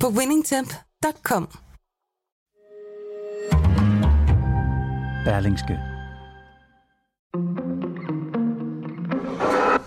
på 0.00 0.08
winningtemp.com. 0.08 1.48
Berlingske. 5.24 5.78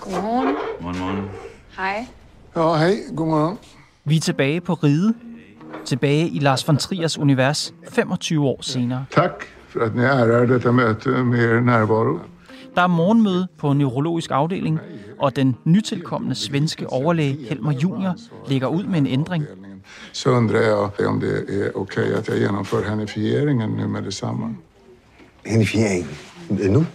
Godmorgen. 0.01 0.55
Morgen, 0.81 0.99
morgen. 0.99 1.29
Hej. 1.77 2.07
Ja, 2.55 2.73
hej. 2.75 2.95
Godmorgen. 3.15 3.57
Vi 4.03 4.15
er 4.15 4.19
tilbage 4.19 4.61
på 4.61 4.73
ride. 4.73 5.13
Tilbage 5.85 6.27
i 6.29 6.39
Lars 6.39 6.67
von 6.67 6.77
Triers 6.77 7.17
univers 7.17 7.73
25 7.89 8.43
år 8.43 8.61
senere. 8.61 9.05
Tack 9.11 9.43
för 9.67 9.79
att 9.79 9.95
ni 9.95 10.03
ärar 10.03 10.45
detta 10.45 10.71
möte 10.71 11.09
med 11.09 11.39
er 11.39 11.59
närvaro. 11.61 12.19
Der 12.75 12.81
er 12.81 12.87
morgenmøde 12.87 13.47
på 13.57 13.73
neurologisk 13.73 14.31
afdeling, 14.31 14.79
og 15.19 15.35
den 15.35 15.55
nytilkommende 15.65 16.35
svenske 16.35 16.87
overlæge 16.89 17.37
Helmer 17.49 17.71
Junior 17.71 18.15
lægger 18.47 18.67
ud 18.67 18.83
med 18.83 18.97
en 18.97 19.07
ændring. 19.07 19.45
Så 20.11 20.29
undrar 20.29 20.59
jag 20.61 20.91
om 21.07 21.19
det 21.19 21.37
är 21.65 21.77
okej 21.77 22.13
att 22.15 22.27
jag 22.27 22.37
genomför 22.37 22.83
henifieringen 22.89 23.69
nu 23.69 23.87
med 23.87 24.03
detsamma. 24.03 24.55
Henifiering. 25.45 26.05
Nu? 26.47 26.85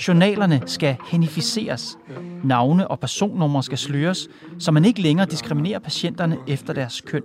Journalerne 0.00 0.62
skal 0.66 0.96
henificeres. 1.10 1.96
Navne 2.42 2.88
og 2.88 3.00
personnumre 3.00 3.62
skal 3.62 3.78
sløres, 3.78 4.28
så 4.58 4.72
man 4.72 4.84
ikke 4.84 5.02
længere 5.02 5.26
diskriminerer 5.26 5.78
patienterne 5.78 6.36
efter 6.48 6.72
deres 6.74 7.00
køn. 7.00 7.22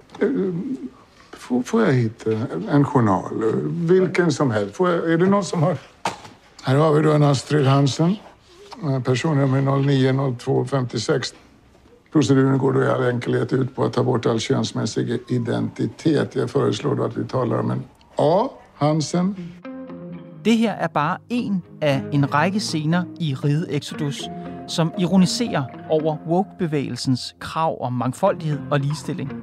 Får, 1.33 1.61
får 1.65 1.81
jag 1.81 1.93
hit 1.93 2.27
eh, 2.27 2.41
en 2.75 2.83
journal? 2.85 3.43
eh, 3.43 3.89
Vilken 3.89 4.31
som 4.31 4.51
helst. 4.51 4.75
Får 4.75 4.89
jag, 4.89 5.11
är 5.13 5.17
det 5.17 5.25
någon 5.25 5.43
som 5.43 5.63
har... 5.63 5.77
Här 6.63 6.75
har 6.75 6.93
vi 6.93 7.01
då 7.03 7.11
en 7.11 7.23
Astrid 7.23 7.65
Hansen. 7.65 8.15
eh, 8.83 8.99
Personnummer 9.03 9.61
090256. 9.61 11.33
Proceduren 12.13 12.59
går 12.59 12.71
då 12.71 12.83
i 12.83 12.87
all 12.87 13.03
enkelhet 13.03 13.53
ut 13.53 13.75
på 13.75 13.83
att 13.83 13.93
ta 13.93 14.03
bort 14.03 14.25
all 14.25 14.39
könsmässig 14.39 15.19
identitet. 15.29 16.35
Jag 16.35 16.49
föreslår 16.49 16.95
då 16.95 17.03
att 17.03 17.17
vi 17.17 17.25
talar 17.25 17.59
om 17.59 17.71
en 17.71 17.83
A. 18.17 18.49
Hansen. 18.73 19.35
Det 20.45 20.57
her 20.57 20.75
er 20.79 20.87
bare 20.87 21.17
en 21.29 21.63
af 21.81 22.01
en 22.11 22.33
række 22.33 22.59
scener 22.59 23.03
i 23.19 23.35
Ride 23.35 23.65
Exodus, 23.69 24.29
som 24.67 24.91
ironiserer 24.99 25.63
over 25.89 26.17
woke-bevægelsens 26.27 27.35
krav 27.39 27.81
om 27.81 27.93
mangfoldighed 27.93 28.59
og 28.71 28.79
ligestilling. 28.79 29.33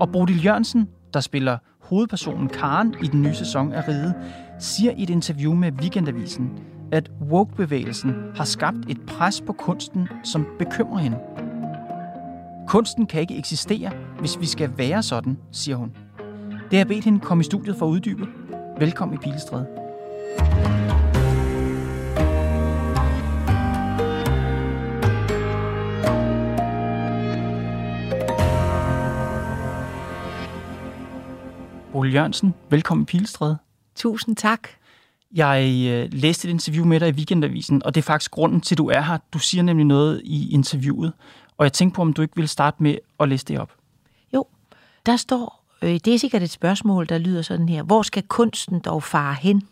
Og 0.00 0.12
Bodil 0.12 0.44
Jørgensen, 0.44 0.88
der 1.14 1.20
spiller 1.20 1.58
hovedpersonen 1.82 2.48
Karen 2.48 2.94
i 3.02 3.06
den 3.06 3.22
nye 3.22 3.34
sæson 3.34 3.72
af 3.72 3.88
Ride, 3.88 4.14
siger 4.60 4.92
i 4.96 5.02
et 5.02 5.10
interview 5.10 5.54
med 5.54 5.72
Weekendavisen, 5.72 6.50
at 6.92 7.10
woke-bevægelsen 7.30 8.14
har 8.36 8.44
skabt 8.44 8.78
et 8.88 9.00
pres 9.06 9.40
på 9.40 9.52
kunsten, 9.52 10.08
som 10.24 10.46
bekymrer 10.58 10.98
hende. 10.98 11.16
Kunsten 12.68 13.06
kan 13.06 13.20
ikke 13.20 13.36
eksistere, 13.36 13.92
hvis 14.20 14.40
vi 14.40 14.46
skal 14.46 14.72
være 14.76 15.02
sådan, 15.02 15.38
siger 15.52 15.76
hun. 15.76 15.96
Det 16.70 16.78
har 16.78 16.84
bedt 16.84 17.04
hende 17.04 17.20
komme 17.20 17.40
i 17.40 17.44
studiet 17.44 17.76
for 17.76 17.86
at 17.86 17.90
uddybe. 17.90 18.26
Velkommen 18.78 19.14
i 19.14 19.18
Pilestræde. 19.18 19.66
Ole 31.94 32.10
Jørgensen, 32.10 32.54
velkommen 32.70 33.02
i 33.02 33.06
Pilestræde. 33.06 33.58
Tusind 33.96 34.36
tak. 34.36 34.68
Jeg 35.34 35.86
øh, 35.88 36.08
læste 36.12 36.48
et 36.48 36.52
interview 36.52 36.84
med 36.84 37.00
dig 37.00 37.08
i 37.08 37.12
Weekendavisen, 37.12 37.82
og 37.84 37.94
det 37.94 38.00
er 38.00 38.06
faktisk 38.06 38.30
grunden 38.30 38.60
til, 38.60 38.74
at 38.74 38.78
du 38.78 38.88
er 38.88 39.00
her. 39.00 39.18
Du 39.32 39.38
siger 39.38 39.62
nemlig 39.62 39.86
noget 39.86 40.22
i 40.24 40.50
interviewet, 40.54 41.12
og 41.58 41.64
jeg 41.64 41.72
tænkte 41.72 41.96
på, 41.96 42.02
om 42.02 42.12
du 42.12 42.22
ikke 42.22 42.34
ville 42.34 42.48
starte 42.48 42.82
med 42.82 42.98
at 43.20 43.28
læse 43.28 43.46
det 43.46 43.58
op. 43.58 43.76
Jo, 44.34 44.46
der 45.06 45.16
står, 45.16 45.64
øh, 45.82 46.00
det 46.04 46.06
er 46.08 46.18
sikkert 46.18 46.42
et 46.42 46.50
spørgsmål, 46.50 47.08
der 47.08 47.18
lyder 47.18 47.42
sådan 47.42 47.68
her. 47.68 47.82
Hvor 47.82 48.02
skal 48.02 48.22
kunsten 48.22 48.80
dog 48.80 49.02
fare 49.02 49.34
hen? 49.34 49.68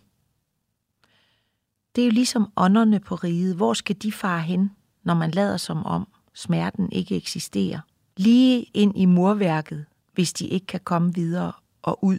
Det 1.97 2.03
er 2.03 2.07
jo 2.07 2.13
ligesom 2.13 2.53
ånderne 2.57 3.01
på 3.01 3.15
riget. 3.15 3.57
Hvor 3.57 3.75
skal 3.75 3.97
de 3.97 4.13
fare 4.13 4.43
hen, 4.43 4.71
når 5.03 5.15
man 5.15 5.31
lader 5.31 5.57
som 5.57 5.87
om 5.87 6.09
smerten 6.35 6.93
ikke 6.93 7.17
eksisterer? 7.17 7.81
Lige 8.17 8.67
ind 8.75 8.99
i 8.99 9.05
murværket, 9.05 9.85
hvis 10.13 10.33
de 10.33 10.47
ikke 10.47 10.67
kan 10.67 10.81
komme 10.85 11.15
videre 11.15 11.53
og 11.83 12.05
ud, 12.05 12.19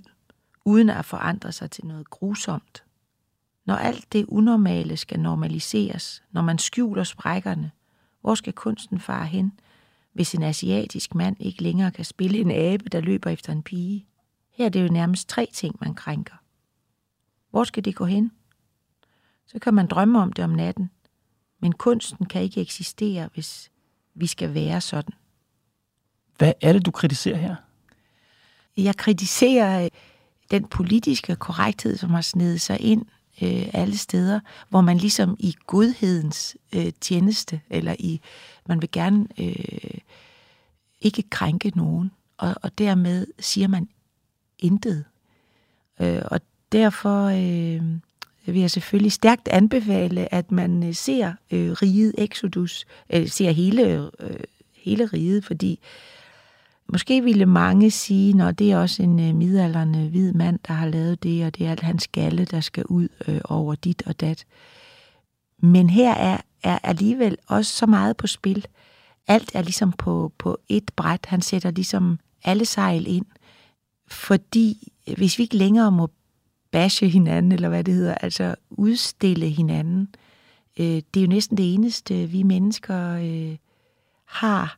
uden 0.65 0.89
at 0.89 1.05
forandre 1.05 1.51
sig 1.51 1.71
til 1.71 1.85
noget 1.85 2.09
grusomt. 2.09 2.83
Når 3.65 3.75
alt 3.75 4.13
det 4.13 4.25
unormale 4.27 4.97
skal 4.97 5.19
normaliseres, 5.19 6.23
når 6.31 6.41
man 6.41 6.57
skjuler 6.57 7.03
sprækkerne, 7.03 7.71
hvor 8.27 8.35
skal 8.35 8.53
kunsten 8.53 8.99
fare 8.99 9.25
hen, 9.25 9.59
hvis 10.13 10.33
en 10.35 10.43
asiatisk 10.43 11.15
mand 11.15 11.35
ikke 11.39 11.63
længere 11.63 11.91
kan 11.91 12.05
spille 12.05 12.37
en 12.37 12.51
abe, 12.51 12.89
der 12.89 13.01
løber 13.01 13.29
efter 13.29 13.53
en 13.53 13.63
pige? 13.63 14.05
Her 14.51 14.65
er 14.65 14.69
det 14.69 14.83
jo 14.83 14.87
nærmest 14.87 15.29
tre 15.29 15.47
ting, 15.53 15.75
man 15.81 15.95
krænker. 15.95 16.35
Hvor 17.49 17.63
skal 17.63 17.85
det 17.85 17.95
gå 17.95 18.05
hen? 18.05 18.31
Så 19.45 19.59
kan 19.59 19.73
man 19.73 19.87
drømme 19.87 20.21
om 20.21 20.33
det 20.33 20.43
om 20.43 20.49
natten, 20.49 20.89
men 21.59 21.71
kunsten 21.71 22.25
kan 22.25 22.41
ikke 22.41 22.61
eksistere, 22.61 23.29
hvis 23.33 23.71
vi 24.15 24.27
skal 24.27 24.53
være 24.53 24.81
sådan. 24.81 25.13
Hvad 26.37 26.53
er 26.61 26.73
det, 26.73 26.85
du 26.85 26.91
kritiserer 26.91 27.37
her? 27.37 27.55
Jeg 28.77 28.95
kritiserer 28.95 29.89
den 30.51 30.67
politiske 30.67 31.35
korrekthed, 31.35 31.97
som 31.97 32.09
har 32.09 32.21
snedet 32.21 32.61
sig 32.61 32.81
ind 32.81 33.05
øh, 33.41 33.69
alle 33.73 33.97
steder, 33.97 34.39
hvor 34.69 34.81
man 34.81 34.97
ligesom 34.97 35.35
i 35.39 35.55
godhedens 35.67 36.57
øh, 36.75 36.91
tjeneste, 37.01 37.61
eller 37.69 37.95
i, 37.99 38.21
man 38.67 38.81
vil 38.81 38.91
gerne 38.91 39.27
øh, 39.39 39.99
ikke 41.01 41.23
krænke 41.29 41.71
nogen, 41.75 42.11
og, 42.37 42.55
og 42.61 42.77
dermed 42.77 43.27
siger 43.39 43.67
man 43.67 43.89
intet. 44.59 45.05
Øh, 45.99 46.21
og 46.25 46.41
derfor 46.71 47.23
øh, 47.25 47.81
vil 48.45 48.61
jeg 48.61 48.71
selvfølgelig 48.71 49.11
stærkt 49.11 49.47
anbefale, 49.47 50.33
at 50.33 50.51
man 50.51 50.83
øh, 50.83 50.93
ser 50.93 51.33
øh, 51.51 51.71
riget 51.71 52.13
Exodus, 52.17 52.85
øh, 53.13 53.27
ser 53.27 53.51
hele, 53.51 54.09
øh, 54.19 54.39
hele 54.73 55.05
riget, 55.05 55.45
fordi 55.45 55.79
Måske 56.89 57.23
ville 57.23 57.45
mange 57.45 57.91
sige, 57.91 58.33
når 58.33 58.51
det 58.51 58.71
er 58.71 58.77
også 58.77 59.03
en 59.03 59.19
øh, 59.19 59.35
midalderne 59.35 60.07
hvid 60.09 60.33
mand, 60.33 60.59
der 60.67 60.73
har 60.73 60.87
lavet 60.87 61.23
det, 61.23 61.45
og 61.45 61.57
det 61.57 61.67
er 61.67 61.71
alt 61.71 61.83
hans 61.83 62.03
skalle, 62.03 62.45
der 62.45 62.61
skal 62.61 62.85
ud 62.85 63.07
øh, 63.27 63.41
over 63.43 63.75
dit 63.75 64.03
og 64.05 64.19
dat. 64.19 64.45
Men 65.59 65.89
her 65.89 66.13
er, 66.13 66.37
er 66.63 66.79
alligevel 66.83 67.37
også 67.47 67.71
så 67.71 67.85
meget 67.85 68.17
på 68.17 68.27
spil. 68.27 68.65
Alt 69.27 69.51
er 69.53 69.61
ligesom 69.61 69.91
på, 69.91 70.31
på 70.37 70.57
et 70.69 70.91
bræt. 70.95 71.25
Han 71.25 71.41
sætter 71.41 71.71
ligesom 71.71 72.19
alle 72.43 72.65
sejl 72.65 73.07
ind. 73.07 73.25
Fordi 74.07 74.93
hvis 75.17 75.37
vi 75.37 75.43
ikke 75.43 75.57
længere 75.57 75.91
må 75.91 76.09
bashe 76.71 77.09
hinanden, 77.09 77.51
eller 77.51 77.69
hvad 77.69 77.83
det 77.83 77.93
hedder, 77.93 78.15
altså 78.15 78.55
udstille 78.69 79.49
hinanden, 79.49 80.07
øh, 80.79 80.85
det 80.85 81.17
er 81.17 81.21
jo 81.21 81.27
næsten 81.27 81.57
det 81.57 81.73
eneste, 81.73 82.27
vi 82.27 82.43
mennesker 82.43 83.13
øh, 83.13 83.57
har, 84.25 84.77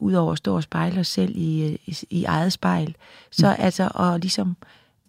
udover 0.00 0.32
at 0.32 0.38
stå 0.38 0.56
og 0.56 0.62
spejle 0.62 1.00
os 1.00 1.08
selv 1.08 1.32
i, 1.36 1.78
i, 1.86 1.98
i 2.10 2.24
eget 2.24 2.52
spejl. 2.52 2.96
Så 3.30 3.46
mm. 3.58 3.64
altså 3.64 3.88
at 3.88 4.20
ligesom 4.20 4.56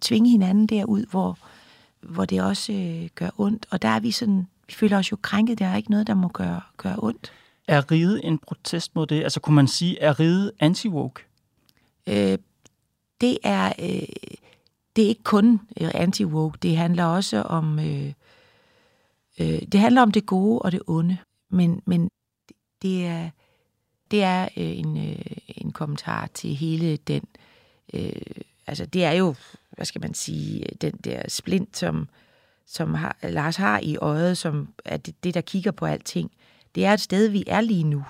tvinge 0.02 0.30
hinanden 0.30 0.68
derud, 0.68 1.06
hvor, 1.06 1.38
hvor 2.02 2.26
det 2.26 2.42
også 2.42 2.74
øh, 2.74 3.10
gør 3.16 3.30
ondt. 3.38 3.66
Og 3.70 3.82
der 3.82 3.90
er 3.90 4.00
vi 4.00 4.12
sådan, 4.12 4.48
vi 4.68 4.74
føler 4.74 4.98
os 4.98 5.12
jo 5.12 5.18
krænket, 5.22 5.60
der 5.60 5.66
er 5.66 5.76
ikke 5.76 5.92
noget, 5.92 6.08
der 6.08 6.14
må 6.14 6.28
gøre, 6.28 6.62
gøre 6.78 6.96
ondt. 6.98 7.32
Er 7.68 7.92
ride 7.92 8.26
en 8.26 8.38
protest 8.38 8.96
mod 8.96 9.08
det? 9.08 9.24
Altså 9.24 9.40
kunne 9.40 9.56
man 9.56 9.68
sige, 9.68 10.00
er 10.00 10.20
ride 10.20 10.52
anti-woke? 10.64 11.26
Øh, 12.08 12.38
det 13.22 13.38
er... 13.44 13.74
Øh, 13.80 14.08
det 14.96 15.04
er 15.06 15.10
ikke 15.10 15.24
kun 15.24 15.62
øh, 15.82 15.90
anti-woke, 15.90 16.58
det 16.62 16.78
handler 16.78 17.06
også 17.06 17.42
om... 17.42 17.80
Øh, 17.80 18.14
øh, 19.40 19.62
det 19.72 19.80
handler 19.80 20.02
om 20.02 20.12
det 20.12 20.26
gode 20.26 20.60
og 20.60 20.72
det 20.72 20.82
onde, 20.88 21.18
men, 21.50 21.82
men 21.86 22.10
det 22.82 23.06
er 23.06 23.30
det 24.12 24.24
er 24.24 24.44
øh, 24.44 24.78
en, 24.78 24.98
øh, 24.98 25.38
en 25.48 25.72
kommentar 25.72 26.28
til 26.34 26.56
hele 26.56 26.98
den, 26.98 27.24
øh, 27.94 28.12
altså 28.68 28.86
det 28.86 29.04
er 29.06 29.12
jo, 29.12 29.36
hvad 29.72 29.86
skal 29.86 30.02
man 30.02 30.14
sige, 30.14 30.66
den 30.82 30.92
der 30.92 31.22
splint, 31.28 31.78
som, 31.78 32.10
som 32.66 32.94
har, 32.94 33.18
Lars 33.24 33.56
har 33.56 33.80
i 33.84 33.98
øjet, 33.98 34.38
som 34.38 34.70
er 34.86 34.98
det, 34.98 35.24
det, 35.24 35.34
der 35.34 35.42
kigger 35.42 35.72
på 35.72 35.86
alting. 35.86 36.32
Det 36.76 36.86
er 36.86 36.94
et 36.94 37.02
sted, 37.02 37.28
vi 37.28 37.44
er 37.48 37.62
lige 37.62 37.84
nu. 37.84 38.06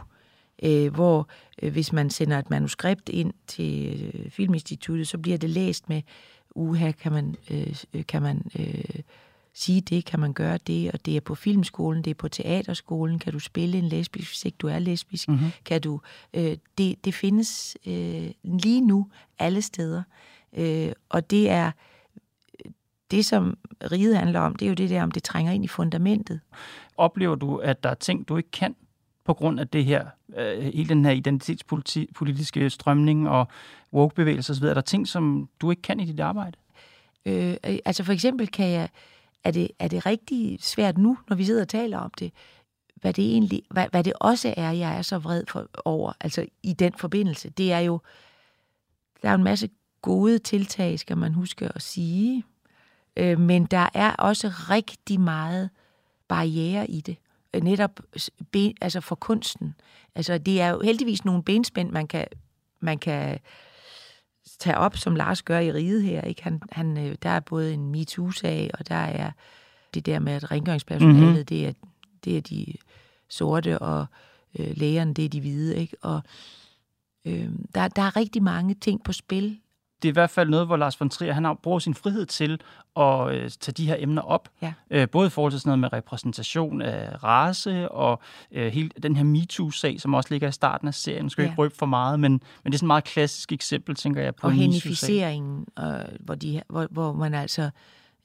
øh, 0.64 0.94
hvor 0.94 1.28
øh, 1.62 1.72
hvis 1.72 1.94
man 1.94 2.10
sender 2.10 2.40
et 2.40 2.50
manuskript 2.50 3.10
ind 3.10 3.34
til 3.48 4.04
øh, 4.14 4.32
Filminstituttet, 4.32 5.08
så 5.08 5.18
bliver 5.18 5.38
det 5.38 5.50
læst 5.50 5.90
med, 5.90 6.02
uha, 6.56 6.92
kan 6.92 7.12
man, 7.12 7.36
øh, 7.52 7.76
kan 8.08 8.22
man 8.22 8.52
øh, 8.60 9.02
sige 9.60 9.82
det, 9.82 10.06
kan 10.06 10.20
man 10.20 10.34
gøre 10.34 10.58
det, 10.58 10.92
og 10.92 11.06
det 11.06 11.18
er 11.18 11.22
på 11.22 11.36
filmskolen, 11.36 12.04
det 12.04 12.12
er 12.12 12.16
på 12.16 12.28
teaterskolen, 12.28 13.20
kan 13.20 13.34
du 13.34 13.40
spille 13.40 13.78
en 13.78 13.86
lesbisk, 13.86 14.30
hvis 14.32 14.46
ikke 14.46 14.56
du 14.56 14.68
er 14.68 14.80
lesbisk, 14.80 15.28
mm-hmm. 15.28 15.52
kan 15.66 15.82
du, 15.82 16.02
øh, 16.34 16.58
det, 16.78 17.06
det 17.06 17.14
findes 17.14 17.78
øh, 17.88 18.32
lige 18.44 18.82
nu 18.82 19.08
alle 19.40 19.62
steder, 19.62 20.04
øh, 20.58 20.92
og 21.10 21.30
det 21.30 21.50
er, 21.50 21.72
det 23.12 23.26
som 23.26 23.58
riget 23.92 24.18
handler 24.18 24.40
om, 24.40 24.56
det 24.56 24.66
er 24.66 24.70
jo 24.70 24.76
det 24.76 24.90
der, 24.90 25.04
om 25.04 25.12
det 25.12 25.24
trænger 25.24 25.52
ind 25.52 25.64
i 25.64 25.68
fundamentet. 25.68 26.40
Oplever 26.98 27.36
du, 27.36 27.58
at 27.58 27.84
der 27.84 27.90
er 27.90 27.94
ting, 27.94 28.28
du 28.28 28.38
ikke 28.38 28.52
kan 28.52 28.76
på 29.26 29.34
grund 29.34 29.60
af 29.60 29.68
det 29.68 29.86
her, 29.86 30.06
øh, 30.38 30.64
hele 30.64 30.90
den 30.90 31.06
her 31.06 31.12
identitetspolitiske 31.12 32.70
strømning 32.70 33.30
og 33.30 33.48
woke-bevægelse 33.94 34.52
osv.? 34.52 34.64
Er 34.64 34.74
der 34.74 34.82
ting, 34.82 35.08
som 35.08 35.50
du 35.62 35.72
ikke 35.72 35.82
kan 35.82 36.00
i 36.00 36.06
dit 36.06 36.20
arbejde? 36.20 36.58
Øh, 37.26 37.56
altså 37.64 38.04
for 38.04 38.14
eksempel 38.14 38.48
kan 38.48 38.70
jeg, 38.70 38.90
er 39.44 39.52
det, 39.52 39.68
er 39.80 39.88
det 39.88 40.06
rigtig 40.06 40.58
svært 40.62 40.98
nu, 40.98 41.18
når 41.30 41.36
vi 41.36 41.46
sidder 41.46 41.62
og 41.62 41.68
taler 41.68 41.98
om 41.98 42.12
det, 42.20 42.32
hvad 42.96 43.14
det 43.14 43.32
egentlig, 43.32 43.64
hvad, 43.70 43.86
hvad 43.92 44.04
det 44.04 44.14
også 44.20 44.54
er, 44.58 44.72
jeg 44.72 44.98
er 44.98 45.02
så 45.02 45.18
vred 45.18 45.44
for, 45.48 45.68
over, 45.86 46.14
altså 46.20 46.46
i 46.64 46.74
den 46.74 46.94
forbindelse. 46.94 47.50
Det 47.50 47.72
er 47.72 47.80
jo, 47.80 48.00
der 49.22 49.30
er 49.30 49.36
en 49.36 49.44
masse 49.44 49.70
gode 50.02 50.40
tiltag, 50.40 51.00
skal 51.00 51.18
man 51.18 51.34
huske 51.34 51.70
at 51.76 51.82
sige, 51.82 52.44
øh, 53.18 53.40
men 53.40 53.66
der 53.66 53.90
er 53.94 54.12
også 54.12 54.48
rigtig 54.48 55.20
meget 55.20 55.70
barriere 56.28 56.90
i 56.90 57.02
det. 57.02 57.18
Øh, 57.54 57.62
netop 57.64 58.00
ben, 58.52 58.76
altså 58.82 59.02
for 59.02 59.16
kunsten. 59.16 59.76
Altså 60.16 60.38
det 60.38 60.62
er 60.62 60.70
jo 60.70 60.82
heldigvis 60.82 61.26
nogle 61.26 61.44
benspænd, 61.44 61.92
man 61.92 62.08
kan, 62.08 62.28
man 62.80 62.98
kan 62.98 63.40
tage 64.60 64.78
op, 64.78 64.98
som 64.98 65.16
Lars 65.16 65.42
gør 65.42 65.60
i 65.60 65.72
riget 65.72 66.04
her. 66.04 66.22
Ikke? 66.22 66.44
Han, 66.44 66.62
han, 66.72 66.98
øh, 66.98 67.16
der 67.24 67.30
er 67.30 67.40
både 67.40 67.74
en 67.74 67.92
MeToo-sag, 67.92 68.72
og 68.74 68.90
der 68.90 68.96
er 68.96 69.32
det 69.94 70.06
der 70.06 70.20
med, 70.20 70.34
at 70.34 70.52
rengøringspersonalet, 70.52 71.22
mm-hmm. 71.22 71.46
det, 71.46 71.68
er, 71.68 71.74
det 72.24 72.38
er 72.38 72.42
de 72.42 72.74
sorte, 73.30 73.80
og 73.80 74.06
øh, 74.60 74.78
lægerne, 74.78 75.14
det 75.14 75.26
er 75.26 75.30
de 75.30 75.42
hvide. 75.42 75.78
Ikke? 75.78 75.98
Og 76.02 76.22
øh, 77.26 77.50
der, 77.76 77.88
der 77.88 78.02
er 78.02 78.16
rigtig 78.16 78.44
mange 78.44 78.74
ting 78.74 79.04
på 79.04 79.14
spil 79.14 79.60
det 80.02 80.08
er 80.08 80.12
i 80.12 80.14
hvert 80.14 80.30
fald 80.30 80.50
noget, 80.50 80.66
hvor 80.66 80.78
Lars 80.78 81.00
von 81.00 81.10
Trier, 81.10 81.34
han 81.34 81.56
brugt 81.64 81.84
sin 81.84 81.94
frihed 81.94 82.26
til 82.26 82.62
at 82.96 83.32
øh, 83.32 83.50
tage 83.50 83.74
de 83.74 83.88
her 83.88 83.96
emner 84.00 84.22
op. 84.22 84.50
Ja. 84.62 84.74
Øh, 84.92 85.10
både 85.10 85.28
i 85.28 85.30
forhold 85.30 85.52
til 85.52 85.60
sådan 85.60 85.70
noget 85.70 85.80
med 85.80 85.94
repræsentation 85.94 86.82
af 86.82 87.24
race 87.24 87.90
og 87.90 88.22
øh, 88.52 88.72
hele 88.72 88.90
den 89.04 89.16
her 89.16 89.24
MeToo-sag, 89.24 90.02
som 90.02 90.14
også 90.14 90.34
ligger 90.34 90.48
i 90.48 90.52
starten 90.52 90.88
af 90.88 90.94
serien. 90.94 91.24
Nu 91.24 91.30
skal 91.30 91.44
ja. 91.44 91.50
ikke 91.50 91.62
røbe 91.62 91.76
for 91.76 91.86
meget, 91.86 92.20
men, 92.20 92.32
men 92.32 92.40
det 92.66 92.74
er 92.74 92.78
sådan 92.78 92.86
et 92.86 92.88
meget 92.88 93.04
klassisk 93.04 93.52
eksempel, 93.52 93.96
tænker 93.96 94.22
jeg, 94.22 94.36
på 94.36 94.48
Og 94.48 94.54
henificeringen, 94.54 95.66
øh, 95.80 95.86
hvor, 96.20 96.36
de, 96.36 96.62
hvor, 96.70 96.88
hvor 96.92 97.14
man 97.14 97.34
altså 97.34 97.70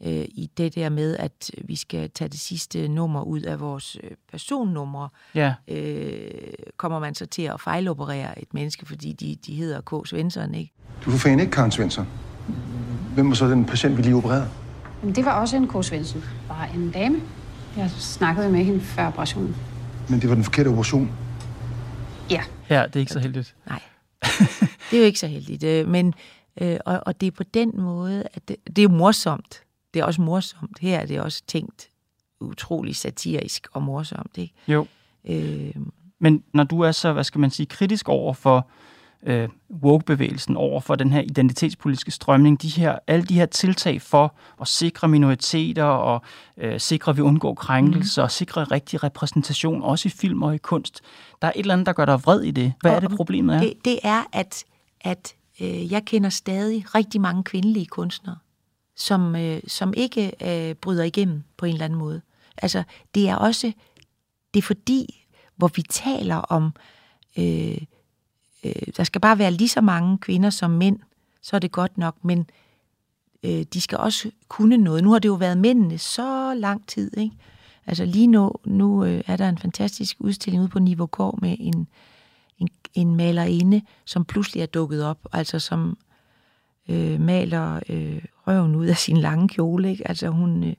øh, 0.05 0.25
i 0.29 0.51
det 0.56 0.75
der 0.75 0.89
med, 0.89 1.17
at 1.17 1.51
vi 1.65 1.77
skal 1.77 2.11
tage 2.11 2.29
det 2.29 2.41
sidste 2.41 2.89
nummer 2.89 3.23
ud 3.23 3.41
af 3.41 3.61
vores 3.61 3.97
øh, 4.03 4.11
personnumre, 4.31 5.09
ja. 5.35 5.55
øh, 5.69 6.31
kommer 6.77 6.99
man 6.99 7.15
så 7.15 7.27
til 7.27 7.43
at 7.43 7.61
fejloperere 7.61 8.43
et 8.43 8.55
menneske, 8.55 8.87
fordi 8.87 9.12
de, 9.12 9.37
de 9.47 9.55
hedder 9.55 9.81
K. 9.81 10.09
Svensson, 10.09 10.55
ikke? 10.55 10.73
Du 11.05 11.11
for 11.11 11.29
ikke 11.29 11.51
Karen 11.51 11.71
Svensson. 11.71 12.06
Hvem 13.15 13.29
var 13.29 13.35
så 13.35 13.49
den 13.49 13.65
patient, 13.65 13.97
vi 13.97 14.03
lige 14.03 14.15
opererede? 14.15 14.49
Det 15.15 15.25
var 15.25 15.41
også 15.41 15.56
en 15.56 15.69
K. 15.69 15.85
Svensson. 15.85 16.25
Bare 16.49 16.69
en 16.75 16.91
dame. 16.91 17.21
Jeg 17.77 17.91
snakkede 17.91 18.51
med 18.51 18.65
hende 18.65 18.81
før 18.81 19.06
operationen. 19.06 19.56
Men 20.09 20.21
det 20.21 20.29
var 20.29 20.35
den 20.35 20.45
forkerte 20.45 20.69
operation? 20.69 21.12
Ja. 22.31 22.43
Ja, 22.71 22.83
det 22.87 22.97
er 22.97 23.01
ikke 23.01 23.12
så 23.12 23.19
heldigt. 23.19 23.55
Nej, 23.67 23.81
det 24.91 24.97
er 24.97 24.99
jo 24.99 25.05
ikke 25.05 25.19
så 25.19 25.27
heldigt. 25.27 25.65
Øh, 25.65 25.89
men, 25.89 26.15
øh, 26.61 26.77
og, 26.87 27.03
og 27.06 27.21
det 27.21 27.27
er 27.27 27.31
på 27.31 27.43
den 27.43 27.71
måde, 27.75 28.25
at 28.35 28.49
det, 28.49 28.56
det 28.77 28.85
er 28.85 28.89
morsomt. 28.89 29.62
Det 29.94 30.00
er 30.00 30.05
også 30.05 30.23
morsomt. 30.23 30.79
Her 30.81 30.99
er 30.99 31.06
det 31.06 31.20
også 31.20 31.43
tænkt 31.46 31.88
utrolig 32.41 32.96
satirisk 32.96 33.67
og 33.73 33.82
morsomt. 33.82 34.38
Ikke? 34.38 34.55
Jo. 34.69 34.87
Øh, 35.25 35.75
Men 36.19 36.44
når 36.52 36.64
du 36.64 36.81
er 36.81 36.93
så, 36.93 37.12
hvad 37.12 37.25
skal 37.25 37.41
man 37.41 37.50
sige, 37.50 37.67
kritisk 37.67 38.08
over 38.08 38.32
for 38.32 38.69
øh, 39.26 39.49
woke-bevægelsen 39.82 40.56
over 40.56 40.81
for 40.81 40.94
den 40.94 41.12
her 41.12 41.20
identitetspolitiske 41.20 42.11
strømning, 42.11 42.62
de 42.62 42.69
her, 42.69 42.99
alle 43.06 43.25
de 43.25 43.35
her 43.35 43.46
tiltag 43.46 44.02
for 44.02 44.35
at 44.61 44.69
sikre 44.69 45.08
minoriteter 45.08 45.85
og 45.85 46.23
øh, 46.56 46.81
sikre, 46.81 47.11
at 47.11 47.17
vi 47.17 47.23
undgår 47.23 47.55
krænkelser 47.55 48.23
mm. 48.23 48.25
og 48.25 48.31
sikre 48.31 48.64
rigtig 48.64 49.02
repræsentation, 49.05 49.82
også 49.82 50.08
i 50.08 50.11
film 50.11 50.43
og 50.43 50.55
i 50.55 50.58
kunst. 50.58 51.00
Der 51.43 51.49
er 51.49 51.52
et 51.55 51.61
eller 51.61 51.73
andet, 51.73 51.87
der 51.87 51.93
gør 51.93 52.05
dig 52.05 52.25
vred 52.25 52.41
i 52.41 52.50
det. 52.50 52.73
Hvad 52.81 52.91
og 52.91 52.96
er 52.96 53.00
det, 53.00 53.17
problemet 53.17 53.56
er? 53.56 53.61
Det, 53.61 53.73
det 53.85 53.99
er, 54.02 54.23
at, 54.32 54.64
at 55.00 55.35
øh, 55.61 55.93
jeg 55.93 56.05
kender 56.05 56.31
stadig 56.31 56.94
rigtig 56.94 57.20
mange 57.20 57.44
kvindelige 57.44 57.87
kunstnere, 57.87 58.37
som, 58.96 59.37
øh, 59.37 59.61
som 59.67 59.94
ikke 59.96 60.32
øh, 60.43 60.75
bryder 60.75 61.05
igennem 61.05 61.43
på 61.56 61.67
en 61.67 61.73
eller 61.73 61.85
anden 61.85 61.99
måde. 61.99 62.20
Altså, 62.56 62.82
det 63.14 63.29
er 63.29 63.37
også, 63.37 63.73
det 64.55 64.61
er 64.61 64.62
fordi, 64.62 65.26
hvor 65.56 65.69
vi 65.69 65.82
taler 65.82 66.37
om 66.37 66.73
øh, 67.38 67.79
øh, 68.64 68.73
der 68.96 69.05
skal 69.05 69.20
bare 69.20 69.38
være 69.38 69.50
lige 69.50 69.69
så 69.69 69.81
mange 69.81 70.19
kvinder 70.19 70.50
som 70.50 70.70
mænd, 70.70 70.99
så 71.43 71.56
er 71.56 71.61
det 71.61 71.73
godt 71.73 71.99
nok, 71.99 72.25
men 72.25 72.46
øh, 73.43 73.62
de 73.62 73.81
skal 73.81 73.99
også 73.99 74.31
kunne 74.49 74.76
noget. 74.76 75.05
Nu 75.05 75.12
har 75.12 75.19
det 75.19 75.29
jo 75.29 75.35
været 75.35 75.58
mændene 75.58 75.99
så 75.99 76.55
lang 76.55 76.87
tid, 76.87 77.17
ikke? 77.17 77.37
Altså 77.87 78.05
lige 78.05 78.26
nu, 78.26 78.52
nu 78.64 79.05
øh, 79.05 79.23
er 79.26 79.37
der 79.37 79.49
en 79.49 79.58
fantastisk 79.58 80.17
udstilling 80.20 80.62
ude 80.62 80.70
på 80.70 80.79
Niveau 80.79 81.06
K 81.06 81.19
med 81.43 81.56
en, 81.61 81.88
en, 82.58 82.69
en 82.94 83.17
malerinde, 83.17 83.82
som 84.05 84.25
pludselig 84.25 84.62
er 84.62 84.67
dukket 84.67 85.05
op, 85.05 85.19
altså 85.32 85.58
som 85.58 85.96
øh, 86.88 87.20
maler 87.20 87.81
øh, 87.88 88.22
røven 88.46 88.75
ud 88.75 88.86
af 88.86 88.96
sin 88.96 89.16
lange 89.16 89.48
kjole, 89.48 89.90
ikke? 89.90 90.08
Altså 90.08 90.28
hun, 90.28 90.64
øh, 90.64 90.75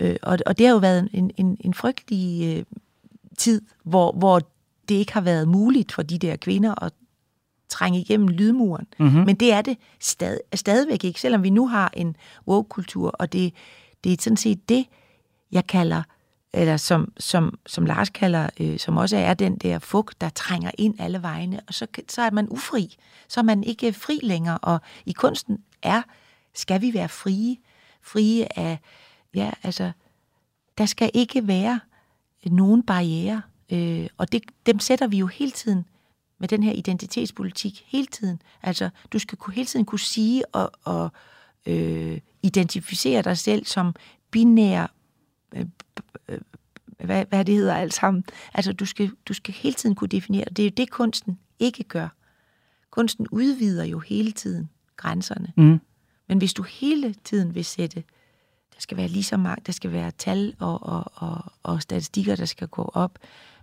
øh, 0.00 0.16
og, 0.22 0.38
og 0.46 0.58
det 0.58 0.66
har 0.66 0.72
jo 0.72 0.78
været 0.78 1.08
en, 1.12 1.30
en, 1.36 1.56
en 1.60 1.74
frygtelig 1.74 2.56
øh, 2.56 2.64
tid, 3.38 3.62
hvor, 3.84 4.12
hvor 4.12 4.40
det 4.88 4.94
ikke 4.94 5.12
har 5.12 5.20
været 5.20 5.48
muligt 5.48 5.92
for 5.92 6.02
de 6.02 6.18
der 6.18 6.36
kvinder 6.36 6.84
at 6.84 6.92
trænge 7.68 8.00
igennem 8.00 8.28
lydmuren. 8.28 8.86
Mm-hmm. 8.98 9.24
Men 9.24 9.36
det 9.36 9.52
er 9.52 9.62
det 9.62 9.78
stad, 10.00 10.38
stadigvæk 10.54 11.04
ikke, 11.04 11.20
selvom 11.20 11.42
vi 11.42 11.50
nu 11.50 11.68
har 11.68 11.90
en 11.96 12.16
woke-kultur, 12.48 13.10
og 13.10 13.32
det, 13.32 13.54
det 14.04 14.12
er 14.12 14.16
sådan 14.20 14.36
set 14.36 14.68
det, 14.68 14.86
jeg 15.52 15.66
kalder, 15.66 16.02
eller 16.56 16.76
som, 16.76 17.12
som, 17.18 17.58
som 17.66 17.86
Lars 17.86 18.10
kalder, 18.10 18.48
øh, 18.60 18.78
som 18.78 18.96
også 18.96 19.16
er 19.16 19.34
den 19.34 19.56
der 19.56 19.78
fugt, 19.78 20.20
der 20.20 20.28
trænger 20.28 20.70
ind 20.78 21.00
alle 21.00 21.22
vegne, 21.22 21.60
og 21.68 21.74
så, 21.74 21.86
så 22.08 22.22
er 22.22 22.30
man 22.30 22.48
ufri. 22.48 22.96
Så 23.28 23.40
er 23.40 23.44
man 23.44 23.64
ikke 23.64 23.92
fri 23.92 24.20
længere, 24.22 24.58
og 24.58 24.80
i 25.06 25.12
kunsten 25.12 25.58
er, 25.82 26.02
skal 26.54 26.80
vi 26.80 26.94
være 26.94 27.08
frie, 27.08 27.56
frie 28.02 28.58
af, 28.58 28.78
ja, 29.34 29.50
altså, 29.62 29.92
der 30.78 30.86
skal 30.86 31.10
ikke 31.14 31.48
være 31.48 31.80
nogen 32.46 32.82
barriere, 32.82 33.42
øh, 33.72 34.06
og 34.16 34.32
det, 34.32 34.42
dem 34.66 34.78
sætter 34.78 35.06
vi 35.06 35.18
jo 35.18 35.26
hele 35.26 35.50
tiden 35.50 35.84
med 36.38 36.48
den 36.48 36.62
her 36.62 36.72
identitetspolitik. 36.72 37.84
Hele 37.86 38.06
tiden. 38.06 38.42
Altså, 38.62 38.90
du 39.12 39.18
skal 39.18 39.38
kunne, 39.38 39.54
hele 39.54 39.66
tiden 39.66 39.86
kunne 39.86 39.98
sige 39.98 40.54
og, 40.54 40.70
og 40.84 41.10
øh, 41.66 42.20
identificere 42.42 43.22
dig 43.22 43.38
selv 43.38 43.64
som 43.64 43.94
binær, 44.30 44.86
hvad, 47.04 47.24
hvad 47.28 47.44
det 47.44 47.54
hedder 47.54 47.74
alt 47.74 47.94
sammen. 47.94 48.24
Altså, 48.54 48.72
du 48.72 48.86
skal, 48.86 49.10
du 49.26 49.34
skal 49.34 49.54
hele 49.54 49.74
tiden 49.74 49.94
kunne 49.94 50.08
definere, 50.08 50.44
det 50.44 50.58
er 50.58 50.66
jo 50.66 50.72
det, 50.76 50.90
kunsten 50.90 51.38
ikke 51.58 51.84
gør. 51.84 52.08
Kunsten 52.90 53.26
udvider 53.30 53.84
jo 53.84 53.98
hele 53.98 54.32
tiden 54.32 54.70
grænserne. 54.96 55.52
Mm. 55.56 55.80
Men 56.28 56.38
hvis 56.38 56.54
du 56.54 56.62
hele 56.62 57.14
tiden 57.14 57.54
vil 57.54 57.64
sætte, 57.64 58.04
der 58.74 58.80
skal 58.80 58.96
være 58.96 59.08
lige 59.08 59.24
så 59.24 59.36
mange, 59.36 59.62
der 59.66 59.72
skal 59.72 59.92
være 59.92 60.10
tal 60.10 60.54
og, 60.58 60.82
og, 60.82 61.04
og, 61.14 61.52
og 61.62 61.82
statistikker, 61.82 62.36
der 62.36 62.44
skal 62.44 62.68
gå 62.68 62.90
op, 62.94 63.18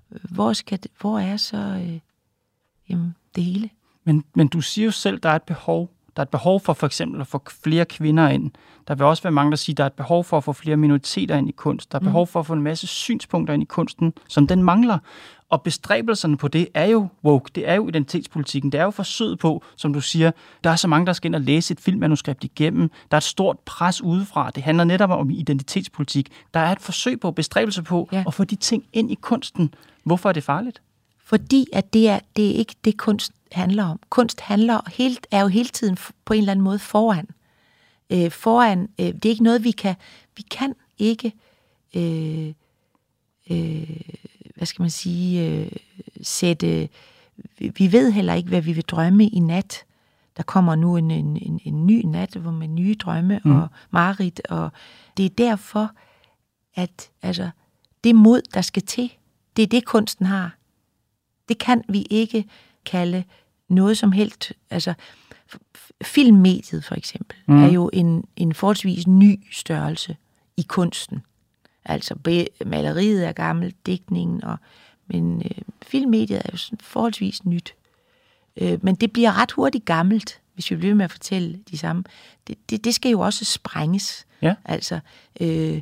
hvor, 0.08 0.54
skal 0.54 0.80
hvor 1.02 1.20
er 1.20 1.38
så... 1.38 1.58
Øh, 1.58 2.00
jamen, 2.90 3.16
det 3.36 3.44
hele. 3.44 3.70
Men, 4.04 4.24
men 4.36 4.48
du 4.48 4.62
siger 4.62 4.86
jo 4.86 4.92
selv, 4.92 5.20
der 5.20 5.30
er 5.30 5.36
et 5.36 5.44
behov. 5.44 5.92
Der 6.16 6.22
er 6.22 6.26
et 6.26 6.30
behov 6.30 6.60
for 6.60 6.74
for 6.74 6.88
eksempel 6.88 7.22
at 7.22 7.28
få 7.28 7.42
flere 7.64 7.86
kvinder 7.86 8.30
ind. 8.30 8.52
Der 8.88 8.96
vil 8.96 9.06
også 9.06 9.24
være 9.24 9.32
mange, 9.32 9.52
der 9.52 9.58
siger, 9.58 9.76
der 9.76 9.84
er 9.84 9.88
et 9.88 9.94
behov 9.94 10.24
for 10.24 10.38
at 10.38 10.44
få 10.44 10.54
flere 10.54 10.78
minoriteter 10.78 11.36
ind 11.36 11.50
i 11.50 11.52
kunst. 11.52 11.92
Der 11.92 11.98
er 11.98 12.00
mm. 12.00 12.06
behov 12.06 12.28
for 12.28 12.40
at 12.40 12.46
få 12.46 12.54
en 12.54 12.62
masse 12.62 12.88
synspunkter 12.88 13.54
ind 13.54 13.64
i 13.64 13.66
kunsten, 13.66 14.14
som 14.28 14.48
den 14.48 14.64
mangler. 14.64 14.98
Og 15.50 15.62
bestræbelserne 15.62 16.38
på 16.38 16.48
det 16.48 16.68
er 16.74 16.86
jo 16.86 17.08
woke, 17.24 17.52
det 17.56 17.70
er 17.70 17.74
jo 17.74 17.88
identitetspolitikken, 17.88 18.72
det 18.72 18.80
er 18.80 18.84
jo 18.84 18.92
forsøget 18.92 19.40
på, 19.40 19.64
som 19.76 19.94
du 19.94 20.02
siger, 20.02 20.32
der 20.64 20.70
er 20.70 20.76
så 20.76 20.88
mange, 20.88 21.06
der 21.06 21.14
skal 21.14 21.28
ind 21.28 21.36
og 21.36 21.42
læse 21.42 21.72
et 21.72 21.80
filmmanuskript 21.80 22.44
igennem, 22.44 22.90
der 23.12 23.16
er 23.16 23.20
et 23.20 23.24
stort 23.24 23.60
pres 23.60 24.02
udefra, 24.02 24.52
det 24.56 24.64
handler 24.64 24.84
netop 24.84 25.10
om 25.10 25.30
identitetspolitik. 25.30 26.30
Der 26.54 26.60
er 26.60 26.72
et 26.72 26.82
forsøg 26.82 27.20
på, 27.20 27.32
bestræbelse 27.32 27.84
på 27.84 28.10
ja. 28.12 28.24
at 28.28 28.34
få 28.34 28.44
de 28.44 28.56
ting 28.56 28.84
ind 28.94 29.12
i 29.12 29.16
kunsten. 29.16 29.74
Hvorfor 30.04 30.30
er 30.30 30.34
det 30.34 30.44
farligt? 30.44 30.82
Fordi 31.26 31.68
at 31.74 31.94
det 31.94 32.10
er, 32.10 32.20
det 32.36 32.46
er 32.46 32.54
ikke 32.54 32.76
det, 32.86 32.98
kunst 32.98 33.32
handler 33.54 33.84
om. 33.84 34.00
Kunst 34.10 34.42
handler 34.42 34.90
helt, 34.94 35.28
er 35.32 35.42
jo 35.42 35.48
hele 35.48 35.70
tiden 35.70 35.98
på 36.26 36.34
en 36.34 36.40
eller 36.40 36.52
anden 36.52 36.64
måde 36.64 36.80
foran. 36.80 37.28
Øh, 38.10 38.32
foran, 38.32 38.90
øh, 39.00 39.06
det 39.06 39.26
er 39.26 39.30
ikke 39.30 39.44
noget, 39.44 39.64
vi 39.64 39.72
kan, 39.72 39.96
vi 40.38 40.42
kan 40.42 40.76
ikke, 40.98 41.34
øh, 41.96 42.54
øh, 43.50 44.02
hvad 44.56 44.66
skal 44.66 44.84
man 44.84 44.90
sige, 44.90 45.48
øh, 45.48 45.72
sætte 46.22 46.90
vi, 47.58 47.92
ved 47.92 48.12
heller 48.12 48.34
ikke, 48.34 48.50
hvad 48.50 48.62
vi 48.62 48.74
vil 48.74 48.84
drømme 48.84 49.28
i 49.28 49.40
nat. 49.40 49.86
Der 50.38 50.44
kommer 50.44 50.76
nu 50.76 50.98
en, 50.98 51.12
en, 51.12 51.38
en, 51.38 51.60
en 51.64 51.88
ny 51.88 52.02
nat 52.06 52.36
hvor 52.36 52.52
med 52.52 52.68
nye 52.68 52.96
drømme 52.96 53.40
mm. 53.46 53.56
og 53.56 53.68
mareridt, 53.92 54.42
og 54.50 54.72
det 55.18 55.26
er 55.26 55.30
derfor, 55.30 55.92
at 56.76 57.12
altså, 57.22 57.50
det 58.04 58.16
mod, 58.16 58.42
der 58.54 58.62
skal 58.62 58.84
til, 58.84 59.14
det 59.56 59.64
er 59.64 59.68
det, 59.68 59.86
kunsten 59.86 60.26
har. 60.26 60.58
Det 61.50 61.58
kan 61.58 61.84
vi 61.90 62.02
ikke 62.10 62.46
kalde 62.86 63.24
noget 63.74 63.98
som 63.98 64.12
helst. 64.12 64.54
Altså, 64.70 64.94
filmmediet 66.04 66.84
for 66.84 66.96
eksempel 66.96 67.38
mm. 67.48 67.64
er 67.64 67.72
jo 67.72 67.90
en, 67.94 68.26
en 68.36 68.54
forholdsvis 68.54 69.08
ny 69.08 69.40
størrelse 69.52 70.18
i 70.58 70.62
kunsten. 70.62 71.24
Altså 71.86 72.16
maleriet 72.66 73.28
er 73.28 73.32
gammelt, 73.32 73.86
digtningen, 73.86 74.44
og, 74.44 74.58
men 75.08 75.42
øh, 75.46 75.62
filmmediet 75.82 76.38
er 76.38 76.50
jo 76.52 76.58
sådan 76.58 76.80
forholdsvis 76.82 77.46
nyt. 77.46 77.74
Øh, 78.58 78.80
men 78.82 78.96
det 78.96 79.14
bliver 79.14 79.42
ret 79.42 79.52
hurtigt 79.52 79.86
gammelt, 79.86 80.40
hvis 80.54 80.72
vi 80.72 80.76
bliver 80.76 80.96
med 80.96 81.06
at 81.06 81.12
fortælle 81.12 81.60
de 81.72 81.78
samme. 81.78 82.04
Det, 82.48 82.58
det, 82.70 82.84
det 82.84 82.96
skal 82.96 83.12
jo 83.12 83.20
også 83.20 83.46
sprænges. 83.46 84.26
Ja. 84.42 84.56
Altså, 84.66 85.00
øh, 85.42 85.82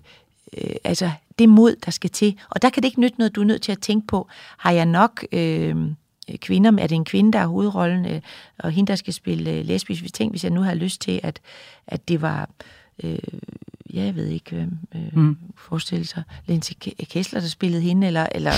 øh, 0.58 0.76
altså 0.84 1.12
det 1.40 1.50
mod, 1.50 1.76
der 1.86 1.92
skal 1.92 2.10
til. 2.10 2.40
Og 2.50 2.62
der 2.62 2.70
kan 2.70 2.84
det 2.84 2.88
ikke 2.88 3.02
nytte 3.02 3.18
noget, 3.18 3.36
du 3.36 3.42
er 3.42 3.46
nødt 3.46 3.62
til 3.62 3.72
at 3.72 3.82
tænke 3.82 4.08
på, 4.08 4.28
har 4.58 4.72
jeg 4.72 4.86
nok 4.86 5.26
øh, 5.32 5.92
kvinder, 6.42 6.72
er 6.72 6.88
det 6.88 6.96
en 6.96 7.06
kvinde, 7.06 7.34
der 7.34 7.40
er 7.40 7.48
hovedrollen, 7.48 8.06
øh, 8.06 8.22
og 8.60 8.72
hende, 8.72 8.88
der 8.88 8.96
skal 8.96 9.14
spille 9.14 9.52
øh, 9.52 9.66
lesbisk? 9.66 10.02
Hvis, 10.02 10.12
tænk, 10.12 10.32
hvis 10.32 10.44
jeg 10.44 10.52
nu 10.52 10.62
har 10.62 10.74
lyst 10.74 11.02
til, 11.02 11.20
at, 11.24 11.40
at 11.88 12.08
det 12.08 12.22
var... 12.22 12.50
Øh, 13.04 13.20
ja, 13.94 14.04
jeg 14.04 14.16
ved 14.16 14.28
ikke, 14.28 14.56
hvem 14.56 14.78
øh, 14.96 15.18
mm. 15.18 15.38
forestille 15.58 16.06
sig, 16.06 16.24
Lindsay 16.48 16.74
Kessler, 17.04 17.40
der 17.40 17.48
spillede 17.48 17.82
hende, 17.82 18.08
eller, 18.08 18.26
eller 18.32 18.52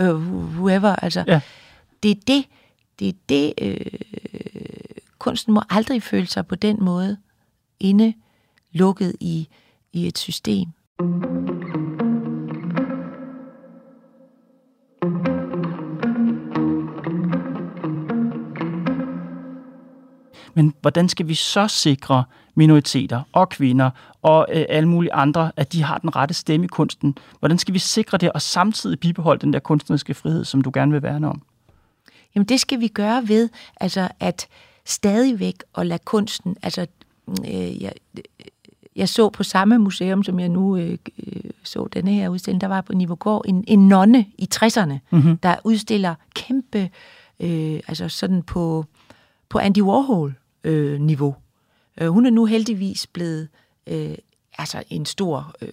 øh, 0.00 0.14
whoever, 0.56 0.96
altså, 0.96 1.24
ja. 1.26 1.40
det 2.02 2.10
er 2.10 2.20
det, 2.26 2.44
det 2.98 3.08
er 3.08 3.12
det, 3.28 3.52
øh, 3.62 3.80
kunsten 5.18 5.54
må 5.54 5.62
aldrig 5.70 6.02
føle 6.02 6.26
sig 6.26 6.46
på 6.46 6.54
den 6.54 6.84
måde 6.84 7.16
inde 7.80 8.14
lukket 8.72 9.16
i, 9.20 9.48
i 9.92 10.06
et 10.06 10.18
system. 10.18 10.68
Men 20.58 20.74
hvordan 20.80 21.08
skal 21.08 21.28
vi 21.28 21.34
så 21.34 21.68
sikre 21.68 22.24
minoriteter 22.54 23.22
og 23.32 23.48
kvinder 23.48 23.90
og 24.22 24.46
øh, 24.52 24.64
alle 24.68 24.88
mulige 24.88 25.12
andre, 25.12 25.52
at 25.56 25.72
de 25.72 25.82
har 25.82 25.98
den 25.98 26.16
rette 26.16 26.34
stemme 26.34 26.64
i 26.64 26.68
kunsten? 26.68 27.18
Hvordan 27.38 27.58
skal 27.58 27.74
vi 27.74 27.78
sikre 27.78 28.18
det 28.18 28.32
og 28.32 28.42
samtidig 28.42 29.00
bibeholde 29.00 29.40
den 29.40 29.52
der 29.52 29.58
kunstneriske 29.58 30.14
frihed, 30.14 30.44
som 30.44 30.60
du 30.60 30.70
gerne 30.74 30.92
vil 30.92 31.02
værne 31.02 31.28
om? 31.28 31.42
Jamen 32.34 32.46
det 32.46 32.60
skal 32.60 32.80
vi 32.80 32.88
gøre 32.88 33.28
ved 33.28 33.48
altså 33.80 34.08
at 34.20 34.46
stadigvæk 34.84 35.54
at 35.76 35.86
lade 35.86 36.00
kunsten, 36.04 36.56
altså 36.62 36.86
øh, 37.28 37.82
jeg, 37.82 37.92
jeg 38.96 39.08
så 39.08 39.28
på 39.28 39.42
samme 39.42 39.78
museum, 39.78 40.22
som 40.22 40.40
jeg 40.40 40.48
nu 40.48 40.76
øh, 40.76 40.98
øh 41.26 41.50
så 41.62 41.88
denne 41.92 42.10
her 42.10 42.28
udstilling, 42.28 42.60
der 42.60 42.68
var 42.68 42.80
på 42.80 42.92
Nivågård 42.92 43.44
en, 43.48 43.64
en 43.66 43.88
nonne 43.88 44.26
i 44.38 44.48
60'erne, 44.54 44.94
mm-hmm. 45.10 45.36
der 45.38 45.56
udstiller 45.64 46.14
kæmpe, 46.34 46.90
øh, 47.40 47.80
altså 47.88 48.08
sådan 48.08 48.42
på, 48.42 48.84
på 49.48 49.58
Andy 49.58 49.82
Warhol-niveau. 49.82 50.47
Øh, 50.68 51.00
øh, 52.00 52.08
hun 52.08 52.26
er 52.26 52.30
nu 52.30 52.44
heldigvis 52.44 53.06
blevet 53.06 53.48
øh, 53.86 54.14
altså 54.58 54.82
en 54.90 55.06
stor 55.06 55.54
øh, 55.62 55.72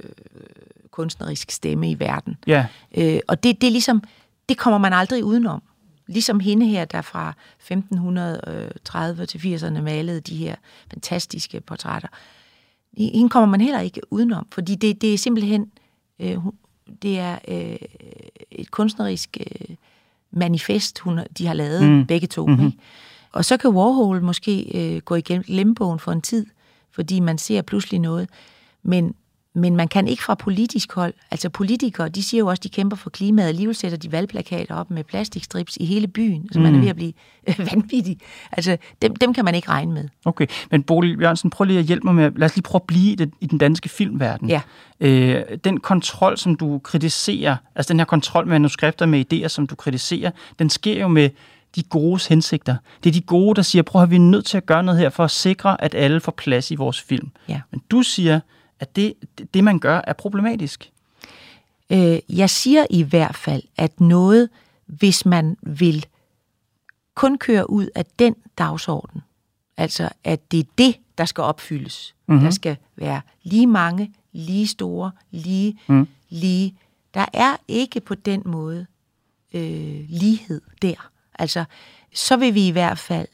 kunstnerisk 0.92 1.52
stemme 1.52 1.92
i 1.92 2.00
verden. 2.00 2.38
Ja. 2.48 2.66
Øh, 2.98 3.20
og 3.28 3.44
det, 3.44 3.62
det 3.62 3.68
er 3.68 3.72
ligesom, 3.72 4.04
det 4.50 4.58
kommer 4.58 4.78
man 4.78 4.94
aldrig 4.94 5.24
udenom. 5.24 5.64
Ligesom 6.08 6.40
hende 6.40 6.66
her, 6.66 6.86
der 6.86 7.02
fra 7.02 7.34
1530 7.60 9.26
til 9.26 9.38
80'erne 9.38 9.82
malede 9.82 10.22
de 10.22 10.36
her 10.36 10.56
fantastiske 10.90 11.62
portrætter. 11.62 12.10
Hende 12.98 13.30
kommer 13.30 13.50
man 13.50 13.62
heller 13.62 13.80
ikke 13.80 14.02
udenom, 14.12 14.48
fordi 14.52 14.76
det, 14.76 15.02
det 15.02 15.14
er 15.14 15.18
simpelthen 15.18 15.72
øh, 16.20 16.38
det 17.02 17.20
er 17.20 17.38
øh, 17.48 17.78
et 18.52 18.72
kunstnerisk 18.72 19.38
øh, 19.40 19.76
manifest, 20.32 21.00
hun, 21.00 21.20
de 21.38 21.48
har 21.48 21.54
lavet 21.54 21.84
mm. 21.84 22.06
begge 22.06 22.28
to. 22.28 22.48
Mm-hmm. 22.48 22.66
Ikke? 22.66 22.78
Og 23.36 23.46
så 23.46 23.58
kan 23.58 23.70
Warhol 23.70 24.22
måske 24.22 24.72
øh, 24.74 25.02
gå 25.02 25.16
igennem 25.16 25.44
lembogen 25.48 26.00
for 26.00 26.12
en 26.12 26.22
tid, 26.22 26.46
fordi 26.92 27.20
man 27.20 27.38
ser 27.38 27.62
pludselig 27.62 28.00
noget. 28.00 28.30
Men 28.84 29.16
men 29.58 29.76
man 29.76 29.88
kan 29.88 30.08
ikke 30.08 30.24
fra 30.24 30.36
politisk 30.36 30.94
hold, 30.94 31.14
altså 31.32 31.50
politikere, 31.50 32.10
de 32.10 32.24
siger 32.24 32.40
jo 32.40 32.48
også, 32.48 32.60
at 32.60 32.64
de 32.64 32.70
kæmper 32.70 32.98
for 32.98 33.10
klimaet, 33.10 33.48
alligevel 33.48 33.76
sætter 33.76 33.98
de 33.98 34.12
valgplakater 34.12 34.76
op 34.76 34.92
med 34.92 35.04
plastikstrips 35.04 35.78
i 35.78 35.86
hele 35.86 36.08
byen, 36.08 36.50
så 36.52 36.60
man 36.60 36.74
mm. 36.74 36.78
er 36.78 36.82
ved 36.82 36.90
at 36.90 36.96
blive 36.96 37.14
øh, 37.48 37.60
vanvittig. 37.60 38.18
Altså, 38.52 38.78
dem, 39.02 39.16
dem 39.16 39.34
kan 39.34 39.46
man 39.46 39.56
ikke 39.56 39.70
regne 39.70 39.94
med. 39.94 40.08
Okay, 40.26 40.48
men 40.72 40.84
Bodil 40.84 41.22
Jørgensen, 41.22 41.50
prøv 41.50 41.66
lige 41.66 41.80
at 41.80 41.86
hjælpe 41.86 42.08
mig 42.08 42.16
med, 42.16 42.32
lad 42.36 42.46
os 42.46 42.56
lige 42.56 42.64
prøve 42.64 42.80
at 42.80 42.88
blive 42.88 43.12
i, 43.12 43.16
det, 43.16 43.32
i 43.42 43.46
den 43.46 43.58
danske 43.58 43.90
filmverden. 43.90 44.50
Ja. 44.50 44.62
Øh, 45.00 45.44
den 45.64 45.80
kontrol, 45.80 46.38
som 46.38 46.56
du 46.56 46.80
kritiserer, 46.80 47.56
altså 47.76 47.94
den 47.94 48.00
her 48.00 48.06
kontrol 48.06 48.46
med 48.46 48.54
manuskripter 48.54 49.06
med 49.06 49.34
idéer, 49.34 49.48
som 49.48 49.68
du 49.68 49.76
kritiserer, 49.76 50.32
den 50.60 50.70
sker 50.70 51.02
jo 51.02 51.08
med 51.08 51.30
de 51.76 51.84
gode 51.84 52.22
hensigter. 52.30 52.76
Det 53.04 53.10
er 53.10 53.14
de 53.14 53.22
gode, 53.22 53.56
der 53.56 53.62
siger, 53.62 53.82
prøv 53.82 54.04
at 54.04 54.10
vi 54.10 54.16
er 54.16 54.20
nødt 54.20 54.46
til 54.46 54.58
at 54.58 54.66
gøre 54.66 54.84
noget 54.84 55.00
her 55.00 55.10
for 55.10 55.24
at 55.24 55.32
sikre, 55.32 55.82
at 55.84 55.96
alle 55.96 56.20
får 56.20 56.32
plads 56.32 56.72
i 56.72 56.76
vores 56.76 57.02
film. 57.02 57.32
Ja. 57.48 57.62
Men 57.72 57.82
du 57.92 58.02
siger, 58.02 58.40
at 58.80 58.96
det, 58.96 59.14
det, 59.54 59.64
man 59.64 59.80
gør, 59.80 60.02
er 60.08 60.14
problematisk? 60.14 60.92
Øh, 61.90 62.20
jeg 62.30 62.50
siger 62.50 62.86
i 62.90 63.04
hvert 63.04 63.36
fald, 63.36 63.64
at 63.78 64.02
noget, 64.02 64.50
hvis 64.86 65.26
man 65.26 65.58
vil 65.62 66.06
kun 67.16 67.38
køre 67.38 67.70
ud 67.70 67.88
af 67.96 68.06
den 68.20 68.36
dagsorden, 68.58 69.22
altså 69.78 70.10
at 70.24 70.52
det 70.52 70.60
er 70.60 70.64
det, 70.78 70.96
der 71.18 71.26
skal 71.26 71.42
opfyldes. 71.42 72.16
Mm-hmm. 72.28 72.44
Der 72.44 72.52
skal 72.52 72.78
være 72.96 73.22
lige 73.44 73.68
mange, 73.68 74.12
lige 74.32 74.68
store, 74.68 75.12
lige, 75.32 75.80
mm. 75.88 76.08
lige. 76.30 76.76
Der 77.14 77.26
er 77.34 77.56
ikke 77.68 78.00
på 78.00 78.16
den 78.16 78.42
måde 78.46 78.86
øh, 79.54 80.06
lighed 80.10 80.62
der. 80.82 81.10
Altså, 81.40 81.66
så 82.14 82.38
vil 82.38 82.54
vi 82.54 82.68
i 82.68 82.72
hvert 82.72 82.98
fald 82.98 83.28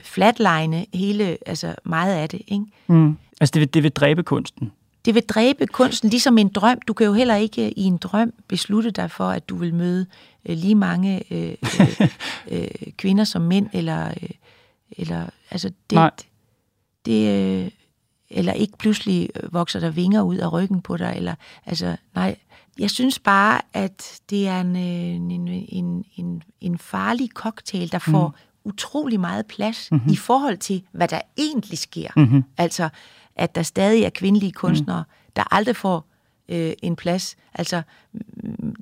flatline 0.00 0.86
hele, 0.94 1.38
altså 1.46 1.74
meget 1.84 2.14
af 2.14 2.28
det, 2.28 2.42
ikke? 2.46 2.64
Mm. 2.86 3.16
Altså, 3.40 3.52
det 3.52 3.60
vil, 3.60 3.74
det 3.74 3.82
vil 3.82 3.92
dræbe 3.92 4.22
kunsten? 4.22 4.72
Det 5.04 5.14
vil 5.14 5.22
dræbe 5.22 5.66
kunsten 5.66 6.10
ligesom 6.10 6.38
en 6.38 6.48
drøm. 6.48 6.80
Du 6.88 6.92
kan 6.92 7.06
jo 7.06 7.12
heller 7.12 7.34
ikke 7.34 7.70
i 7.78 7.82
en 7.82 7.96
drøm 7.96 8.32
beslutte 8.48 8.90
dig 8.90 9.10
for, 9.10 9.28
at 9.28 9.48
du 9.48 9.56
vil 9.56 9.74
møde 9.74 10.06
øh, 10.48 10.56
lige 10.56 10.74
mange 10.74 11.32
øh, 11.32 11.54
øh, 11.80 12.08
øh, 12.52 12.68
kvinder 12.96 13.24
som 13.24 13.42
mænd, 13.42 13.68
eller, 13.72 14.08
øh, 14.08 14.30
eller 14.90 15.26
altså 15.50 15.68
det, 15.90 15.96
Nej. 15.96 16.10
det 17.06 17.28
øh, 17.28 17.70
eller 18.30 18.52
ikke 18.52 18.78
pludselig 18.78 19.30
vokser 19.52 19.80
der 19.80 19.90
vinger 19.90 20.22
ud 20.22 20.36
af 20.36 20.52
ryggen 20.52 20.80
på 20.80 20.96
dig, 20.96 21.14
eller 21.16 21.34
altså 21.66 21.96
nej. 22.14 22.36
Jeg 22.78 22.90
synes 22.90 23.18
bare, 23.18 23.60
at 23.72 24.20
det 24.30 24.48
er 24.48 24.60
en, 24.60 24.76
øh, 24.76 25.36
en, 25.36 25.48
en, 25.48 26.04
en, 26.16 26.42
en 26.60 26.78
farlig 26.78 27.28
cocktail, 27.34 27.92
der 27.92 27.98
får 27.98 28.28
mm. 28.28 28.70
utrolig 28.70 29.20
meget 29.20 29.46
plads 29.46 29.88
mm-hmm. 29.92 30.12
i 30.12 30.16
forhold 30.16 30.56
til, 30.56 30.82
hvad 30.92 31.08
der 31.08 31.20
egentlig 31.38 31.78
sker. 31.78 32.08
Mm-hmm. 32.16 32.44
Altså, 32.56 32.88
at 33.36 33.54
der 33.54 33.62
stadig 33.62 34.02
er 34.02 34.10
kvindelige 34.10 34.52
kunstnere, 34.52 35.04
mm. 35.08 35.32
der 35.36 35.54
aldrig 35.54 35.76
får 35.76 36.06
øh, 36.48 36.72
en 36.82 36.96
plads. 36.96 37.36
Altså, 37.54 37.82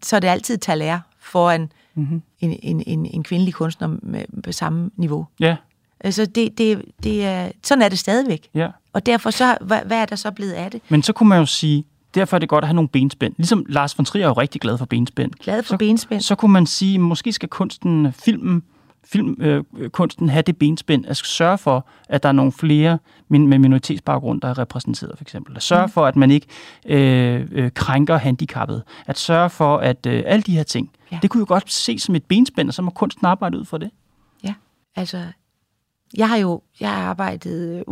så 0.03 0.17
er 0.17 0.21
det 0.21 0.29
altid 0.29 0.59
taler 0.59 1.01
foran 1.19 1.73
mm-hmm. 1.95 2.23
en, 2.41 2.59
en, 2.63 2.83
en, 2.87 3.07
en 3.07 3.23
kvindelig 3.23 3.55
kunstner 3.55 3.97
med, 4.03 4.43
på 4.43 4.53
samme 4.53 4.91
niveau. 4.97 5.27
Ja. 5.41 5.57
Altså, 6.01 6.27
det, 6.27 6.59
det, 6.59 6.83
det 7.03 7.25
er, 7.25 7.51
sådan 7.65 7.83
er 7.83 7.89
det 7.89 7.99
stadigvæk. 7.99 8.49
Ja. 8.55 8.69
Og 8.93 9.07
derfor, 9.07 9.31
så, 9.31 9.59
hvad, 9.61 9.81
hvad 9.87 9.99
er 9.99 10.07
der 10.07 10.17
så 10.17 10.31
blevet 10.31 10.53
af 10.53 10.71
det? 10.71 10.81
Men 10.89 11.03
så 11.03 11.13
kunne 11.13 11.29
man 11.29 11.39
jo 11.39 11.47
sige, 11.47 11.85
derfor 12.17 12.37
er 12.37 12.39
det 12.39 12.49
godt 12.49 12.65
at 12.65 12.69
have 12.69 12.75
nogle 12.75 12.89
benspænd. 12.89 13.35
Ligesom 13.37 13.67
Lars 13.69 13.99
von 13.99 14.05
Trier 14.05 14.25
er 14.25 14.29
jo 14.29 14.33
rigtig 14.33 14.61
glad 14.61 14.79
for 14.79 14.87
benspænd. 14.87 15.33
Glad 15.33 15.63
for 15.63 15.69
så, 15.69 15.77
benspænd. 15.77 16.21
Så 16.21 16.35
kunne 16.35 16.53
man 16.53 16.67
sige, 16.67 16.99
måske 16.99 17.33
skal 17.33 17.49
kunsten, 17.49 18.13
filmen, 18.13 18.63
filmkunsten 19.05 20.25
øh, 20.27 20.33
have 20.33 20.43
det 20.43 20.57
benspænd 20.57 21.07
at 21.07 21.17
sørge 21.17 21.59
for, 21.59 21.87
at 22.09 22.23
der 22.23 22.29
er 22.29 22.33
nogle 22.33 22.53
flere 22.53 22.99
min, 23.29 23.49
med 23.49 23.59
minoritetsbaggrund, 23.59 24.41
der 24.41 24.49
er 24.49 24.59
repræsenteret 24.59 25.13
for 25.17 25.25
eksempel. 25.25 25.57
At 25.57 25.63
sørge 25.63 25.87
mm. 25.87 25.93
for, 25.93 26.07
at 26.07 26.17
man 26.17 26.31
ikke 26.31 26.47
øh, 26.87 27.47
øh, 27.53 27.71
krænker 27.75 28.17
handicappet. 28.17 28.83
At 29.07 29.19
sørge 29.19 29.51
for, 29.51 29.77
at 29.77 30.07
øh, 30.07 30.23
alle 30.27 30.43
de 30.43 30.57
her 30.57 30.63
ting, 30.63 30.91
ja. 31.13 31.19
det 31.23 31.31
kunne 31.31 31.41
jo 31.41 31.47
godt 31.49 31.73
ses 31.73 32.03
som 32.03 32.15
et 32.15 32.25
benspænd, 32.25 32.69
og 32.69 32.75
så 32.75 32.83
må 32.83 32.91
kunsten 32.91 33.27
arbejde 33.27 33.59
ud 33.59 33.65
for 33.65 33.79
det. 33.79 33.91
Ja, 34.45 34.55
altså 34.97 35.23
jeg 36.17 36.29
har 36.29 36.37
jo 36.37 36.63
jeg 36.81 36.91
har 36.91 37.03
arbejdet, 37.03 37.85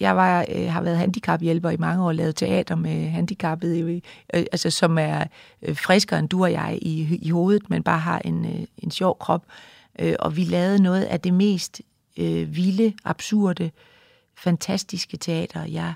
jeg 0.00 0.16
var, 0.16 0.46
øh, 0.54 0.72
har 0.72 0.82
været 0.82 0.98
handicaphjælper 0.98 1.70
i 1.70 1.76
mange 1.76 2.04
år, 2.04 2.12
lavet 2.12 2.36
teater 2.36 2.74
med 2.74 3.08
handicappede, 3.08 4.00
øh, 4.34 4.44
altså 4.52 4.70
som 4.70 4.98
er 4.98 5.24
øh, 5.62 5.76
friskere 5.76 6.18
end 6.18 6.28
du 6.28 6.42
og 6.42 6.52
jeg 6.52 6.78
i, 6.82 7.18
i 7.22 7.30
hovedet, 7.30 7.70
men 7.70 7.82
bare 7.82 7.98
har 7.98 8.18
en, 8.18 8.44
øh, 8.44 8.64
en 8.78 8.90
sjov 8.90 9.18
krop. 9.18 9.44
Øh, 9.98 10.14
og 10.18 10.36
vi 10.36 10.44
lavede 10.44 10.82
noget 10.82 11.02
af 11.02 11.20
det 11.20 11.34
mest 11.34 11.82
øh, 12.16 12.56
vilde, 12.56 12.92
absurde, 13.04 13.70
fantastiske 14.36 15.16
teater, 15.16 15.64
jeg 15.64 15.94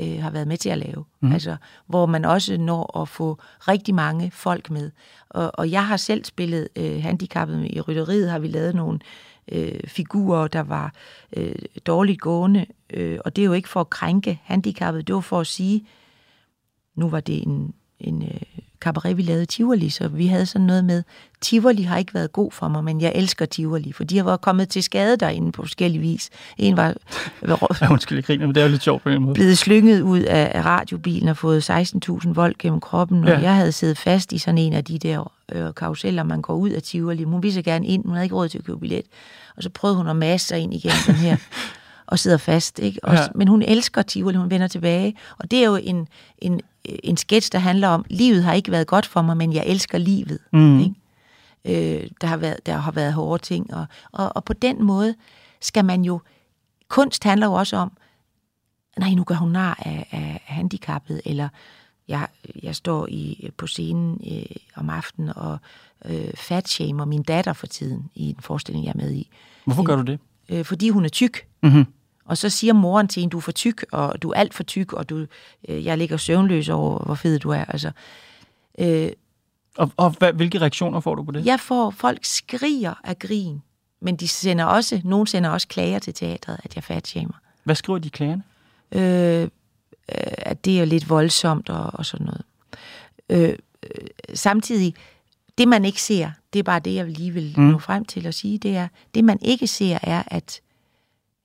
øh, 0.00 0.22
har 0.22 0.30
været 0.30 0.48
med 0.48 0.56
til 0.56 0.68
at 0.68 0.78
lave. 0.78 1.04
Mm. 1.20 1.32
Altså, 1.32 1.56
hvor 1.86 2.06
man 2.06 2.24
også 2.24 2.56
når 2.56 3.00
at 3.02 3.08
få 3.08 3.38
rigtig 3.58 3.94
mange 3.94 4.30
folk 4.30 4.70
med. 4.70 4.90
Og, 5.28 5.50
og 5.54 5.70
jeg 5.70 5.86
har 5.86 5.96
selv 5.96 6.24
spillet 6.24 6.68
øh, 6.76 7.02
handicappet. 7.02 7.66
I 7.70 7.80
rytteriet 7.80 8.30
har 8.30 8.38
vi 8.38 8.48
lavet 8.48 8.74
nogle 8.74 8.98
øh, 8.98 9.29
Øh, 9.52 9.80
figurer, 9.86 10.48
der 10.48 10.60
var 10.60 10.94
øh, 11.36 11.54
dårligt 11.86 12.20
gående. 12.20 12.66
Øh, 12.90 13.18
og 13.24 13.36
det 13.36 13.42
er 13.42 13.46
jo 13.46 13.52
ikke 13.52 13.68
for 13.68 13.80
at 13.80 13.90
krænke 13.90 14.40
handicappet, 14.42 15.06
det 15.06 15.14
var 15.14 15.20
for 15.20 15.40
at 15.40 15.46
sige, 15.46 15.86
nu 16.94 17.08
var 17.08 17.20
det 17.20 17.42
en, 17.42 17.74
en 18.00 18.22
øh, 18.22 18.40
cabaret, 18.80 19.16
vi 19.16 19.22
lavede 19.22 19.46
Tivoli, 19.46 19.90
så 19.90 20.08
vi 20.08 20.26
havde 20.26 20.46
sådan 20.46 20.66
noget 20.66 20.84
med, 20.84 21.02
Tivoli 21.40 21.82
har 21.82 21.98
ikke 21.98 22.14
været 22.14 22.32
god 22.32 22.52
for 22.52 22.68
mig, 22.68 22.84
men 22.84 23.00
jeg 23.00 23.12
elsker 23.14 23.46
Tivoli, 23.46 23.92
for 23.92 24.04
de 24.04 24.16
har 24.16 24.24
været 24.24 24.40
kommet 24.40 24.68
til 24.68 24.82
skade 24.82 25.16
derinde 25.16 25.52
på 25.52 25.62
forskellige 25.62 26.00
vis. 26.00 26.30
En 26.58 26.76
var 26.76 26.94
Ja, 27.80 27.92
undskyld, 27.92 28.18
jeg 28.18 28.24
griner, 28.24 28.46
men 28.46 28.54
det 28.54 28.60
er 28.60 28.64
jo 28.64 28.70
lidt 28.70 28.82
sjovt 28.82 29.02
på 29.02 29.08
en 29.08 29.22
måde. 29.22 29.34
blevet 29.34 29.58
slynget 29.58 30.00
ud 30.00 30.20
af, 30.20 30.64
radiobilen 30.64 31.28
og 31.28 31.36
fået 31.36 31.70
16.000 31.70 32.32
volt 32.32 32.58
gennem 32.58 32.80
kroppen, 32.80 33.24
og 33.24 33.30
ja. 33.30 33.38
jeg 33.38 33.54
havde 33.54 33.72
siddet 33.72 33.98
fast 33.98 34.32
i 34.32 34.38
sådan 34.38 34.58
en 34.58 34.72
af 34.72 34.84
de 34.84 34.98
der 34.98 35.32
øh, 35.52 35.74
karuseller, 35.76 36.22
man 36.22 36.42
går 36.42 36.54
ud 36.54 36.70
af 36.70 36.82
Tivoli. 36.82 37.22
Hun 37.22 37.42
ville 37.42 37.54
så 37.54 37.62
gerne 37.62 37.86
ind, 37.86 38.04
hun 38.04 38.12
havde 38.12 38.24
ikke 38.24 38.36
råd 38.36 38.48
til 38.48 38.58
at 38.58 38.64
købe 38.64 38.80
billet. 38.80 39.02
Og 39.56 39.62
så 39.62 39.70
prøvede 39.70 39.96
hun 39.96 40.08
at 40.08 40.16
masse 40.16 40.46
sig 40.46 40.58
ind 40.58 40.74
igen 40.74 40.92
den 41.06 41.14
her, 41.14 41.36
og 42.10 42.18
sidder 42.18 42.36
fast. 42.36 42.78
Ikke? 42.78 43.04
Og, 43.04 43.14
Ja. 43.14 43.26
Men 43.34 43.48
hun 43.48 43.62
elsker 43.62 44.02
Tivoli, 44.02 44.36
hun 44.36 44.50
vender 44.50 44.68
tilbage. 44.68 45.16
Og 45.38 45.50
det 45.50 45.58
er 45.58 45.66
jo 45.66 45.76
en, 45.76 46.08
en, 46.38 46.60
en 46.84 47.16
sketch, 47.16 47.52
der 47.52 47.58
handler 47.58 47.88
om, 47.88 48.04
livet 48.10 48.44
har 48.44 48.52
ikke 48.52 48.70
været 48.70 48.86
godt 48.86 49.06
for 49.06 49.22
mig, 49.22 49.36
men 49.36 49.52
jeg 49.52 49.64
elsker 49.66 49.98
livet. 49.98 50.38
Mm. 50.52 50.80
Ikke? 50.80 50.94
Øh, 52.02 52.10
der, 52.20 52.26
har 52.26 52.36
været, 52.36 52.66
der 52.66 52.76
har 52.76 52.92
været 52.92 53.12
hårde 53.12 53.42
ting. 53.42 53.74
Og, 53.74 53.86
og, 54.12 54.36
og 54.36 54.44
på 54.44 54.52
den 54.52 54.82
måde 54.84 55.14
skal 55.60 55.84
man 55.84 56.04
jo... 56.04 56.20
Kunst 56.88 57.24
handler 57.24 57.46
jo 57.46 57.52
også 57.52 57.76
om, 57.76 57.92
nej, 58.98 59.14
nu 59.14 59.24
gør 59.24 59.34
hun 59.34 59.50
nar 59.50 59.78
af, 59.86 60.08
af 60.10 60.42
handicappet, 60.44 61.20
eller 61.24 61.48
jeg, 62.08 62.26
jeg 62.62 62.76
står 62.76 63.06
i, 63.06 63.50
på 63.56 63.66
scenen 63.66 64.20
øh, 64.32 64.56
om 64.76 64.90
aftenen 64.90 65.32
og 65.36 65.58
øh, 66.04 66.34
fatshamer 66.34 67.04
min 67.04 67.22
datter 67.22 67.52
for 67.52 67.66
tiden 67.66 68.10
i 68.14 68.30
en 68.30 68.36
forestilling, 68.40 68.84
jeg 68.84 68.92
er 68.92 68.96
med 68.96 69.12
i. 69.12 69.30
Hvorfor 69.64 69.82
gør 69.82 69.96
du 69.96 70.02
det? 70.02 70.18
Øh, 70.48 70.64
fordi 70.64 70.88
hun 70.88 71.04
er 71.04 71.08
tyk. 71.08 71.46
Mm-hmm. 71.62 71.86
Og 72.30 72.38
så 72.38 72.48
siger 72.50 72.72
moren 72.72 73.08
til 73.08 73.20
hende, 73.20 73.32
du 73.32 73.36
er 73.36 73.40
for 73.40 73.52
tyk, 73.52 73.84
og 73.92 74.22
du 74.22 74.30
er 74.30 74.34
alt 74.34 74.54
for 74.54 74.62
tyk, 74.62 74.92
og 74.92 75.08
du, 75.10 75.26
øh, 75.68 75.84
jeg 75.84 75.98
ligger 75.98 76.16
søvnløs 76.16 76.68
over, 76.68 77.04
hvor 77.04 77.14
fed 77.14 77.38
du 77.38 77.50
er. 77.50 77.64
Altså, 77.64 77.90
øh, 78.78 79.10
Og, 79.76 79.90
og 79.96 80.10
hvad, 80.18 80.32
hvilke 80.32 80.60
reaktioner 80.60 81.00
får 81.00 81.14
du 81.14 81.22
på 81.24 81.32
det? 81.32 81.46
jeg 81.46 81.60
får, 81.60 81.90
folk 81.90 82.18
skriger 82.22 82.94
af 83.04 83.18
grin, 83.18 83.62
men 84.00 84.16
de 84.16 84.28
sender 84.28 84.64
også, 84.64 85.00
nogen 85.04 85.26
sender 85.26 85.50
også 85.50 85.68
klager 85.68 85.98
til 85.98 86.14
teatret, 86.14 86.60
at 86.64 86.74
jeg 86.76 86.84
fatshamer. 86.84 87.34
Hvad 87.64 87.74
skriver 87.74 87.98
de 87.98 88.10
klagerne? 88.10 88.42
øh, 88.92 89.42
øh, 89.42 89.48
at 90.38 90.64
det 90.64 90.80
er 90.80 90.84
lidt 90.84 91.08
voldsomt 91.08 91.68
og, 91.68 91.90
og 91.94 92.06
sådan 92.06 92.26
noget. 92.26 92.42
Øh, 93.30 93.58
øh, 93.82 94.06
samtidig, 94.34 94.94
det 95.58 95.68
man 95.68 95.84
ikke 95.84 96.02
ser, 96.02 96.30
det 96.52 96.58
er 96.58 96.62
bare 96.62 96.80
det, 96.80 96.94
jeg 96.94 97.06
lige 97.06 97.30
vil 97.30 97.54
mm. 97.56 97.62
nå 97.62 97.78
frem 97.78 98.04
til 98.04 98.26
at 98.26 98.34
sige, 98.34 98.58
det 98.58 98.76
er, 98.76 98.88
det 99.14 99.24
man 99.24 99.38
ikke 99.42 99.66
ser 99.66 99.98
er, 100.02 100.22
at 100.26 100.60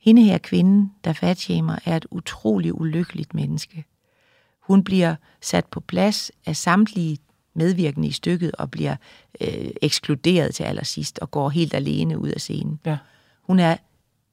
hende 0.05 0.24
her 0.24 0.38
kvinde, 0.38 0.89
der 1.03 1.13
fatshamer, 1.13 1.75
er 1.85 1.97
et 1.97 2.05
utroligt 2.12 2.74
ulykkeligt 2.74 3.33
menneske. 3.33 3.85
Hun 4.62 4.83
bliver 4.83 5.15
sat 5.41 5.65
på 5.65 5.79
plads 5.79 6.31
af 6.45 6.55
samtlige 6.55 7.17
medvirkende 7.53 8.07
i 8.07 8.12
stykket 8.12 8.51
og 8.51 8.71
bliver 8.71 8.95
øh, 9.41 9.69
ekskluderet 9.81 10.55
til 10.55 10.63
allersidst 10.63 11.19
og 11.19 11.31
går 11.31 11.50
helt 11.50 11.74
alene 11.74 12.19
ud 12.19 12.29
af 12.29 12.41
scenen. 12.41 12.79
Ja. 12.85 12.97
Hun 13.41 13.59
er 13.59 13.77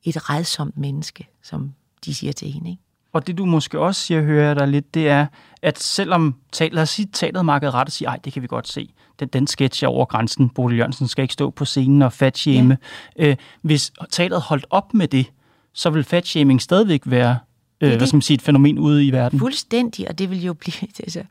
et 0.04 0.30
redsomt 0.30 0.78
menneske, 0.78 1.28
som 1.42 1.74
de 2.04 2.14
siger 2.14 2.32
til 2.32 2.52
hende. 2.52 2.70
Ikke? 2.70 2.82
Og 3.12 3.26
det 3.26 3.38
du 3.38 3.44
måske 3.44 3.78
også 3.78 4.00
siger, 4.00 4.22
hører 4.22 4.46
jeg 4.46 4.56
dig 4.56 4.68
lidt, 4.68 4.94
det 4.94 5.08
er, 5.08 5.26
at 5.62 5.78
selvom, 5.78 6.34
lad 6.60 6.82
os 6.82 6.90
sige, 6.90 7.08
teatermarkedet 7.12 7.74
ret 7.74 7.86
og 7.86 7.92
sige, 7.92 8.08
ej, 8.08 8.16
det 8.24 8.32
kan 8.32 8.42
vi 8.42 8.46
godt 8.46 8.68
se, 8.68 8.94
den, 9.20 9.28
den 9.28 9.46
sketch 9.46 9.84
er 9.84 9.88
over 9.88 10.04
grænsen, 10.04 10.48
Bodil 10.48 10.78
Jørgensen 10.78 11.08
skal 11.08 11.22
ikke 11.22 11.34
stå 11.34 11.50
på 11.50 11.64
scenen 11.64 12.02
og 12.02 12.12
fatshame. 12.12 12.78
Ja. 13.18 13.26
Øh, 13.26 13.36
hvis 13.62 13.92
teateret 14.10 14.42
holdt 14.42 14.66
op 14.70 14.94
med 14.94 15.08
det, 15.08 15.32
så 15.72 15.90
vil 15.90 16.04
fatshaming 16.04 16.62
stadigvæk 16.62 17.02
være 17.04 17.38
øh, 17.80 17.90
det. 17.90 17.98
hvad 17.98 18.06
skal 18.06 18.16
man 18.16 18.22
sige, 18.22 18.34
et 18.34 18.42
fænomen 18.42 18.78
ude 18.78 19.06
i 19.06 19.12
verden. 19.12 19.38
Fuldstændig, 19.38 20.08
og 20.08 20.18
det 20.18 20.30
vil 20.30 20.44
jo 20.44 20.54
blive... 20.54 20.74
Altså, 21.02 21.24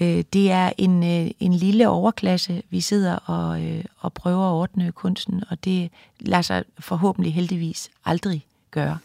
øh, 0.00 0.24
det 0.32 0.50
er 0.50 0.72
en, 0.78 1.04
øh, 1.04 1.30
en 1.40 1.52
lille 1.52 1.88
overklasse, 1.88 2.62
vi 2.70 2.80
sidder 2.80 3.16
og, 3.16 3.62
øh, 3.64 3.84
og 3.98 4.12
prøver 4.12 4.48
at 4.48 4.52
ordne 4.52 4.92
kunsten, 4.92 5.44
og 5.50 5.64
det 5.64 5.90
lader 6.20 6.42
sig 6.42 6.64
forhåbentlig 6.78 7.34
heldigvis 7.34 7.90
aldrig 8.04 8.46
gøre. 8.70 8.98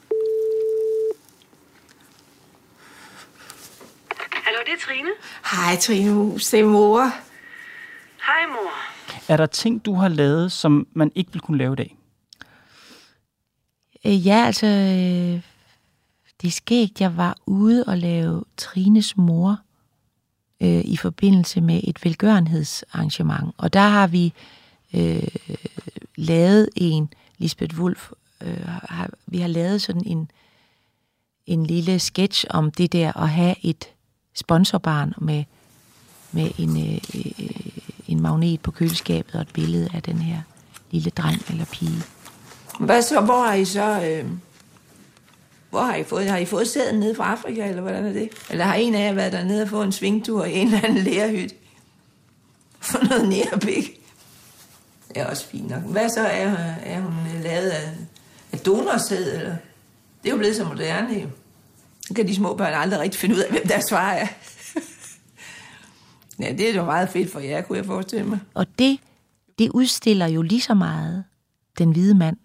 Hallo, 4.32 4.60
det 4.66 4.74
er 4.74 4.86
Trine. 4.88 5.10
Hej 5.52 5.76
Trine 5.76 6.14
Mus, 6.14 6.50
det 6.50 6.60
er 6.60 6.66
mor. 6.66 7.02
Hej, 8.26 8.48
mor. 8.52 8.74
Er 9.28 9.38
der 9.38 9.46
ting, 9.46 9.86
du 9.86 9.94
har 9.94 10.08
lavet, 10.08 10.52
som 10.52 10.88
man 10.94 11.12
ikke 11.16 11.32
vil 11.34 11.42
kunne 11.42 11.58
lave 11.58 11.74
i 11.74 11.76
dag? 11.76 11.98
Øh, 14.06 14.28
ja, 14.28 14.46
altså... 14.46 14.68
Øh, 14.68 15.54
det 16.44 16.48
er 16.48 16.52
skægt, 16.52 17.02
jeg 17.02 17.18
var 17.18 17.38
ude 17.46 17.84
og 17.84 17.98
lave 17.98 18.44
Trines 18.58 19.18
mor 19.18 19.60
øh, 20.62 20.82
i 20.86 20.98
forbindelse 20.98 21.62
med 21.62 21.82
et 21.84 22.06
velgørenhedsarrangement. 22.06 23.54
Og 23.58 23.74
der 23.74 23.88
har 23.88 24.08
vi 24.08 24.34
øh, 24.94 25.28
lavet 26.16 26.70
en, 26.76 27.10
Lisbeth 27.38 27.80
Wulf, 27.80 28.12
øh, 28.42 28.68
har, 28.68 29.10
vi 29.28 29.40
har 29.40 29.48
lavet 29.48 29.82
sådan 29.82 30.04
en, 30.06 30.32
en 31.48 31.66
lille 31.66 32.00
sketch 32.00 32.46
om 32.50 32.72
det 32.72 32.94
der 32.94 33.18
at 33.18 33.30
have 33.30 33.56
et 33.62 33.86
sponsorbarn 34.34 35.14
med, 35.18 35.44
med 36.32 36.52
en, 36.58 36.94
øh, 36.94 37.02
øh, 37.16 37.50
en 38.08 38.22
magnet 38.22 38.62
på 38.62 38.72
køleskabet 38.72 39.36
og 39.36 39.42
et 39.42 39.54
billede 39.54 39.90
af 39.94 40.04
den 40.04 40.18
her 40.18 40.42
lille 40.92 41.10
dreng 41.10 41.42
eller 41.50 41.66
pige. 41.66 42.04
Hvad 42.80 43.02
så? 43.02 43.22
Hvor 43.22 43.44
har 43.44 43.54
I 43.54 43.66
så... 43.66 44.02
Øh, 44.04 44.30
hvor 45.70 45.82
har 45.82 45.96
I 45.96 46.04
fået? 46.04 46.30
Har 46.30 46.38
I 46.38 46.46
fået 46.46 46.68
sæden 46.68 47.00
nede 47.00 47.16
fra 47.16 47.32
Afrika, 47.32 47.70
eller 47.70 47.82
hvordan 47.82 48.06
er 48.06 48.14
det? 48.14 48.30
Eller 48.50 48.66
har 48.66 48.76
en 48.76 48.96
af 48.96 49.08
jer 49.08 49.14
været 49.14 49.34
dernede 49.34 49.62
og 49.62 49.70
fået 49.70 49.86
en 49.86 49.92
svingtur 49.92 50.46
i 50.46 50.54
en 50.54 50.68
eller 50.68 50.84
anden 50.84 51.04
lærerhyt? 51.04 51.54
For 52.80 53.04
noget 53.10 53.30
nærbæk. 53.30 54.00
Det 55.08 55.18
er 55.22 55.26
også 55.26 55.48
fint 55.48 55.70
nok. 55.70 55.82
Hvad 55.82 56.10
så? 56.10 56.22
Er, 56.22 56.56
er 56.84 57.02
hun 57.02 57.14
lavet 57.44 57.70
af, 57.70 57.90
af 58.52 58.60
donorsæd, 58.60 59.36
eller? 59.36 59.56
Det 60.24 60.30
er 60.30 60.32
jo 60.32 60.38
blevet 60.38 60.56
så 60.56 60.64
moderne, 60.66 61.14
jo. 61.20 61.28
Kan 62.16 62.28
de 62.28 62.36
små 62.36 62.56
børn 62.56 62.74
aldrig 62.74 63.00
rigtig 63.00 63.20
finde 63.20 63.36
ud 63.36 63.40
af, 63.40 63.52
hvem 63.52 63.68
deres 63.68 63.86
far 63.90 64.12
er. 64.12 64.28
ja, 66.40 66.52
det 66.52 66.70
er 66.70 66.74
jo 66.74 66.86
meget 66.86 67.10
fedt 67.10 67.32
for 67.32 67.40
jer, 67.40 67.62
kunne 67.62 67.78
jeg 67.78 67.86
forestille 67.86 68.26
mig. 68.26 68.40
Og 68.54 68.66
det, 68.80 69.00
det 69.60 69.70
udstiller 69.70 70.28
jo 70.28 70.42
lige 70.42 70.62
så 70.62 70.74
meget 70.74 71.24
den 71.78 71.92
hvide 71.92 72.16
mand. 72.16 72.38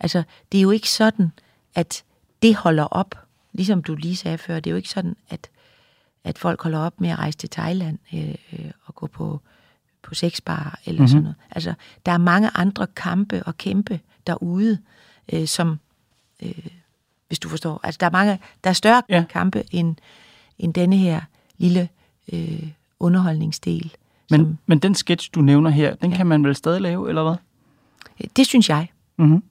Altså, 0.00 0.22
det 0.52 0.58
er 0.58 0.62
jo 0.62 0.70
ikke 0.70 0.90
sådan, 0.90 1.32
at 1.74 2.04
det 2.42 2.56
holder 2.56 2.84
op. 2.84 3.14
Ligesom 3.52 3.82
du 3.82 3.94
lige 3.94 4.16
sagde 4.16 4.38
før, 4.38 4.54
det 4.54 4.66
er 4.66 4.72
jo 4.72 4.76
ikke 4.76 4.88
sådan, 4.88 5.16
at, 5.28 5.50
at 6.24 6.38
folk 6.38 6.62
holder 6.62 6.78
op 6.78 7.00
med 7.00 7.10
at 7.10 7.18
rejse 7.18 7.38
til 7.38 7.50
Thailand 7.50 7.98
øh, 8.14 8.34
øh, 8.52 8.70
og 8.84 8.94
gå 8.94 9.06
på, 9.06 9.40
på 10.02 10.14
sexbar 10.14 10.80
eller 10.84 11.00
mm-hmm. 11.00 11.08
sådan 11.08 11.22
noget. 11.22 11.36
Altså, 11.50 11.74
der 12.06 12.12
er 12.12 12.18
mange 12.18 12.50
andre 12.54 12.86
kampe 12.86 13.42
og 13.42 13.58
kæmpe 13.58 14.00
derude, 14.26 14.78
øh, 15.32 15.46
som, 15.46 15.78
øh, 16.42 16.66
hvis 17.28 17.38
du 17.38 17.48
forstår, 17.48 17.80
altså 17.82 17.98
der 18.00 18.06
er, 18.06 18.10
mange, 18.10 18.38
der 18.64 18.70
er 18.70 18.74
større 18.74 19.02
Ja. 19.08 19.16
ja. 19.16 19.24
kampe 19.30 19.64
end, 19.70 19.96
end 20.58 20.74
denne 20.74 20.96
her 20.96 21.20
lille 21.58 21.88
øh, 22.32 22.68
underholdningsdel. 23.00 23.92
Men, 24.30 24.40
som, 24.40 24.58
men 24.66 24.78
den 24.78 24.94
sketch, 24.94 25.30
du 25.34 25.40
nævner 25.40 25.70
her, 25.70 25.94
den 25.94 26.10
ja. 26.10 26.16
kan 26.16 26.26
man 26.26 26.44
vel 26.44 26.54
stadig 26.54 26.80
lave, 26.80 27.08
eller 27.08 27.22
hvad? 27.22 27.36
det 28.36 28.46
synes 28.46 28.68
jeg. 28.68 28.88
Mm-hmm. 29.18 29.42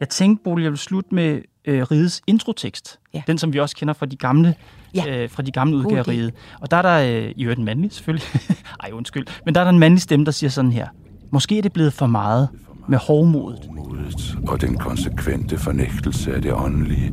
Jeg 0.00 0.08
tænkte, 0.08 0.44
Bodil, 0.44 0.62
jeg 0.62 0.72
vil 0.72 0.78
slutte 0.78 1.14
med 1.14 1.42
øh, 1.64 1.82
Rides 1.90 2.22
introtekst. 2.26 2.98
Ja. 3.14 3.22
Den, 3.26 3.38
som 3.38 3.52
vi 3.52 3.58
også 3.60 3.76
kender 3.76 3.94
fra 3.94 4.06
de 4.06 4.16
gamle, 4.16 4.54
Ja. 4.94 5.22
øh, 5.22 5.30
fra 5.30 5.42
de 5.42 5.50
gamle 5.50 5.76
udgaver 5.76 5.98
af. 5.98 6.08
Ride. 6.08 6.32
Og 6.60 6.70
der 6.70 6.76
er 6.76 6.82
der, 6.82 7.24
øh, 7.26 7.32
i 7.36 7.42
øvrigt 7.42 7.58
en 7.58 7.64
mandlig 7.64 7.92
selvfølgelig, 7.92 8.26
ej 8.84 8.90
undskyld, 8.92 9.26
men 9.44 9.54
der 9.54 9.60
er 9.60 9.64
der 9.64 9.70
en 9.70 9.78
mandlig 9.78 10.02
stemme, 10.02 10.24
der 10.26 10.30
siger 10.32 10.50
sådan 10.50 10.72
her. 10.72 10.88
Måske 11.30 11.58
er 11.58 11.62
det 11.62 11.72
blevet 11.72 11.92
for 11.92 12.06
meget 12.06 12.48
med 12.88 12.98
hovmodet. 12.98 13.68
modet 13.76 14.38
og 14.48 14.60
den 14.60 14.78
konsekvente 14.78 15.58
fornægtelse 15.58 16.34
af 16.34 16.42
det 16.42 16.52
åndelige. 16.52 17.12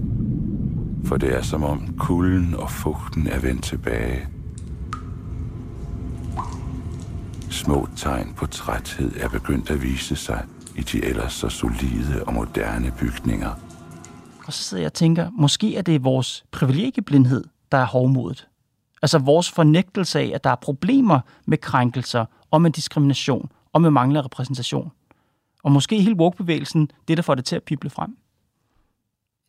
For 1.06 1.18
det 1.18 1.36
er 1.38 1.42
som 1.42 1.64
om 1.64 1.96
kulden 2.00 2.56
og 2.56 2.72
fugten 2.72 3.28
er 3.28 3.40
vendt 3.40 3.64
tilbage. 3.64 4.28
Små 7.50 7.88
tegn 7.96 8.34
på 8.38 8.46
træthed 8.48 9.12
er 9.20 9.30
begyndt 9.30 9.70
at 9.72 9.84
vise 9.84 10.16
sig 10.16 10.44
i 10.78 10.82
de 10.82 11.06
ellers 11.06 11.34
så 11.34 11.50
solide 11.50 12.24
og 12.24 12.34
moderne 12.34 12.94
bygninger. 13.00 13.56
Og 14.46 14.54
så 14.54 14.64
sidder 14.64 14.82
jeg 14.82 14.88
og 14.88 14.94
tænker, 14.94 15.30
måske 15.30 15.76
er 15.76 15.82
det 15.82 16.04
vores 16.04 16.46
privilegieblindhed, 16.52 17.44
der 17.72 17.78
er 17.78 17.86
hovmodet. 17.86 18.48
Altså 19.02 19.18
vores 19.18 19.52
fornægtelse 19.52 20.20
af, 20.20 20.32
at 20.36 20.44
der 20.44 20.50
er 20.50 20.56
problemer 20.56 21.20
med 21.46 21.58
krænkelser 21.58 22.26
og 22.52 22.62
med 22.62 22.72
diskrimination 22.72 23.52
og 23.74 23.82
med 23.82 23.90
manglende 23.90 24.22
repræsentation. 24.22 24.92
Og 25.64 25.72
måske 25.72 26.02
hele 26.02 26.16
woke-bevægelsen, 26.16 26.92
det 27.08 27.18
der 27.18 27.24
får 27.24 27.36
det 27.36 27.46
til 27.46 27.56
at 27.56 27.64
pible 27.64 27.90
frem. 27.90 28.18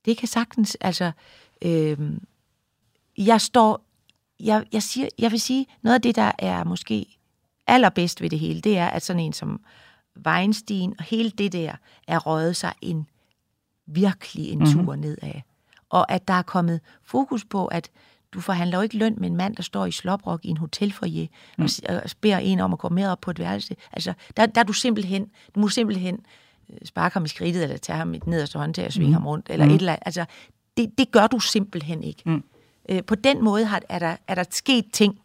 Det 0.04 0.18
kan 0.18 0.28
sagtens, 0.28 0.76
altså, 0.80 1.12
øh, 1.62 1.98
jeg 3.18 3.40
står, 3.40 3.84
jeg, 4.40 4.64
jeg, 4.72 4.82
siger, 4.82 5.08
jeg 5.18 5.30
vil 5.30 5.40
sige, 5.40 5.66
noget 5.82 5.94
af 5.94 6.02
det, 6.02 6.16
der 6.16 6.32
er 6.38 6.64
måske 6.64 7.06
allerbedst 7.66 8.22
ved 8.22 8.30
det 8.30 8.38
hele, 8.38 8.60
det 8.60 8.78
er, 8.78 8.86
at 8.86 9.02
sådan 9.02 9.20
en 9.20 9.32
som 9.32 9.60
Weinstein 10.26 10.94
og 10.98 11.04
hele 11.04 11.31
det 11.31 11.52
der 11.52 11.72
er 12.07 12.18
røget 12.18 12.57
sig 12.57 12.72
en 12.81 13.07
virkelig 13.87 14.52
en 14.52 14.66
tur 14.66 14.83
mm-hmm. 14.83 14.98
nedad. 14.98 15.40
Og 15.88 16.12
at 16.12 16.28
der 16.28 16.35
er 16.35 16.42
kommet 16.42 16.81
fokus 17.02 17.44
på, 17.44 17.66
at 17.66 17.90
du 18.33 18.40
forhandler 18.40 18.78
jo 18.78 18.83
ikke 18.83 18.96
løn 18.96 19.14
med 19.18 19.31
en 19.31 19.37
mand, 19.37 19.57
der 19.57 19.62
står 19.62 19.87
i 19.87 19.90
sloprok 19.92 20.44
i 20.44 20.48
en 20.48 20.57
hotelfoyer 20.57 21.26
mm. 21.59 21.64
og, 21.88 21.94
og 21.94 22.11
beder 22.20 22.38
en 22.38 22.61
om 22.61 22.72
at 22.72 22.78
gå 22.78 22.88
med 22.88 23.07
op 23.07 23.20
på 23.20 23.31
et 23.31 23.38
værelse. 23.38 23.76
Altså, 23.92 24.12
der, 24.37 24.46
der 24.46 24.61
er 24.61 24.64
du 24.64 24.72
simpelthen, 24.72 25.31
du 25.54 25.61
må 25.61 25.68
simpelthen 25.68 26.20
øh, 26.70 26.78
sparke 26.85 27.14
ham 27.14 27.24
i 27.24 27.28
skridtet, 27.28 27.62
eller 27.62 27.76
tage 27.76 27.96
ham 27.96 28.14
i 28.14 28.18
den 28.18 28.31
nederste 28.31 28.59
håndtag 28.59 28.87
og 28.87 28.92
svinge 28.92 29.09
mm. 29.09 29.12
ham 29.12 29.26
rundt, 29.26 29.46
eller 29.50 29.66
mm. 29.66 29.70
et 29.70 29.78
eller 29.78 29.92
andet. 29.92 30.07
Altså, 30.07 30.24
det, 30.76 30.98
det 30.98 31.11
gør 31.11 31.26
du 31.26 31.38
simpelthen 31.38 32.02
ikke. 32.02 32.22
Mm. 32.26 32.44
Øh, 32.88 33.04
på 33.04 33.14
den 33.14 33.44
måde 33.44 33.64
har, 33.64 33.83
er, 33.88 33.98
der, 33.98 34.16
er 34.28 34.35
der 34.35 34.44
sket 34.50 34.85
ting, 34.92 35.20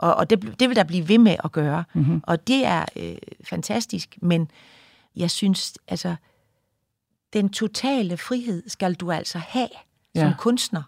og, 0.00 0.14
og 0.14 0.30
det, 0.30 0.60
det 0.60 0.68
vil 0.68 0.76
der 0.76 0.84
blive 0.84 1.08
ved 1.08 1.18
med 1.18 1.36
at 1.44 1.52
gøre. 1.52 1.84
Mm-hmm. 1.94 2.22
Og 2.26 2.46
det 2.46 2.66
er 2.66 2.84
øh, 2.96 3.16
fantastisk, 3.44 4.18
men 4.22 4.50
jeg 5.16 5.30
synes, 5.30 5.78
altså, 5.88 6.14
den 7.32 7.48
totale 7.48 8.16
frihed 8.16 8.62
skal 8.68 8.94
du 8.94 9.10
altså 9.12 9.38
have 9.38 9.68
ja. 10.14 10.20
som 10.20 10.32
kunstner. 10.38 10.82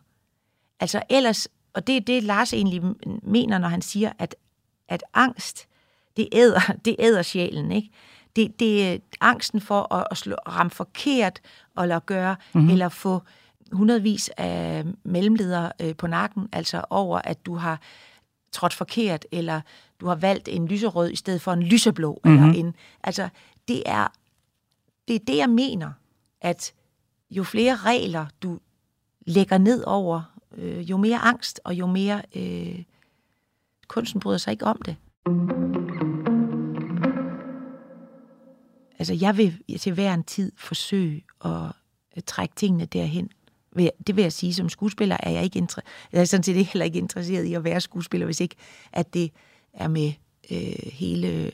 Altså 0.81 1.03
ellers, 1.11 1.49
og 1.73 1.87
det 1.87 1.97
er 1.97 2.01
det, 2.01 2.23
Lars 2.23 2.53
egentlig 2.53 2.83
mener, 3.23 3.59
når 3.59 3.69
han 3.69 3.83
siger, 3.83 4.13
at, 4.19 4.35
at 4.89 5.05
angst, 5.15 5.67
det 6.17 6.29
æder, 6.33 6.61
det 6.85 6.97
æder 6.99 7.23
sjælen, 7.23 7.73
ikke? 7.73 7.91
Det, 8.37 8.61
det 8.61 8.93
er 8.93 8.99
angsten 9.21 9.61
for 9.61 9.95
at, 9.95 10.07
at 10.11 10.17
slå, 10.17 10.35
ramme 10.49 10.71
forkert, 10.71 11.41
eller 11.81 11.99
gøre, 11.99 12.37
mm-hmm. 12.53 12.71
eller 12.71 12.89
få 12.89 13.23
hundredvis 13.73 14.31
af 14.37 14.85
mellemledere 15.05 15.73
øh, 15.81 15.97
på 15.97 16.07
nakken, 16.07 16.49
altså 16.53 16.85
over, 16.91 17.21
at 17.25 17.47
du 17.47 17.55
har 17.55 17.81
trådt 18.53 18.75
forkert, 18.75 19.27
eller 19.33 19.61
du 20.01 20.07
har 20.07 20.15
valgt 20.15 20.49
en 20.49 20.67
lyserød 20.67 21.11
i 21.11 21.17
stedet 21.17 21.43
for 21.43 21.53
en 21.53 21.63
lyseblå. 21.63 22.21
Mm-hmm. 22.25 22.43
Eller 22.43 22.59
en, 22.59 22.75
altså, 23.05 23.29
det 23.69 23.83
er, 23.87 24.09
det 25.09 25.17
er 25.17 25.21
det, 25.27 25.37
jeg 25.37 25.51
mener, 25.51 25.93
at 26.41 26.73
jo 27.31 27.45
flere 27.45 27.77
regler 27.77 28.27
du 28.43 28.59
lægger 29.27 29.59
ned 29.59 29.85
over, 29.87 30.23
øh, 30.55 30.91
jo 30.91 30.97
mere 30.97 31.19
angst, 31.19 31.61
og 31.65 31.75
jo 31.75 31.87
mere 31.87 32.23
øh, 32.37 32.83
kunsten 33.89 34.21
bryder 34.21 34.39
sig 34.39 34.51
ikke 34.51 34.65
om 34.65 34.83
det. 34.85 34.97
Altså, 38.99 39.15
jeg 39.15 39.37
vil 39.37 39.79
til 39.81 39.93
hver 39.93 40.15
en 40.15 40.25
tid 40.25 40.53
forsøge 40.57 41.25
at 41.45 42.25
trække 42.27 42.55
tingene 42.55 42.85
derhen, 42.85 43.31
det 43.77 44.17
vil 44.17 44.23
jeg 44.23 44.33
sige, 44.33 44.55
som 44.55 44.69
skuespiller 44.69 45.17
er 45.21 45.31
jeg 45.31 45.45
ikke 45.45 45.59
interesseret. 45.59 46.13
Jeg 46.13 46.21
er 46.21 46.25
sådan 46.25 46.43
set 46.43 46.67
heller 46.73 46.85
ikke 46.85 46.99
interesseret 46.99 47.45
i 47.45 47.55
at 47.55 47.65
være 47.65 47.81
skuespiller, 47.81 48.25
hvis 48.25 48.41
ikke 48.41 48.57
at 48.93 49.15
det 49.15 49.33
er 49.73 49.89
med 49.89 50.13
øh, 50.51 50.93
hele, 50.93 51.51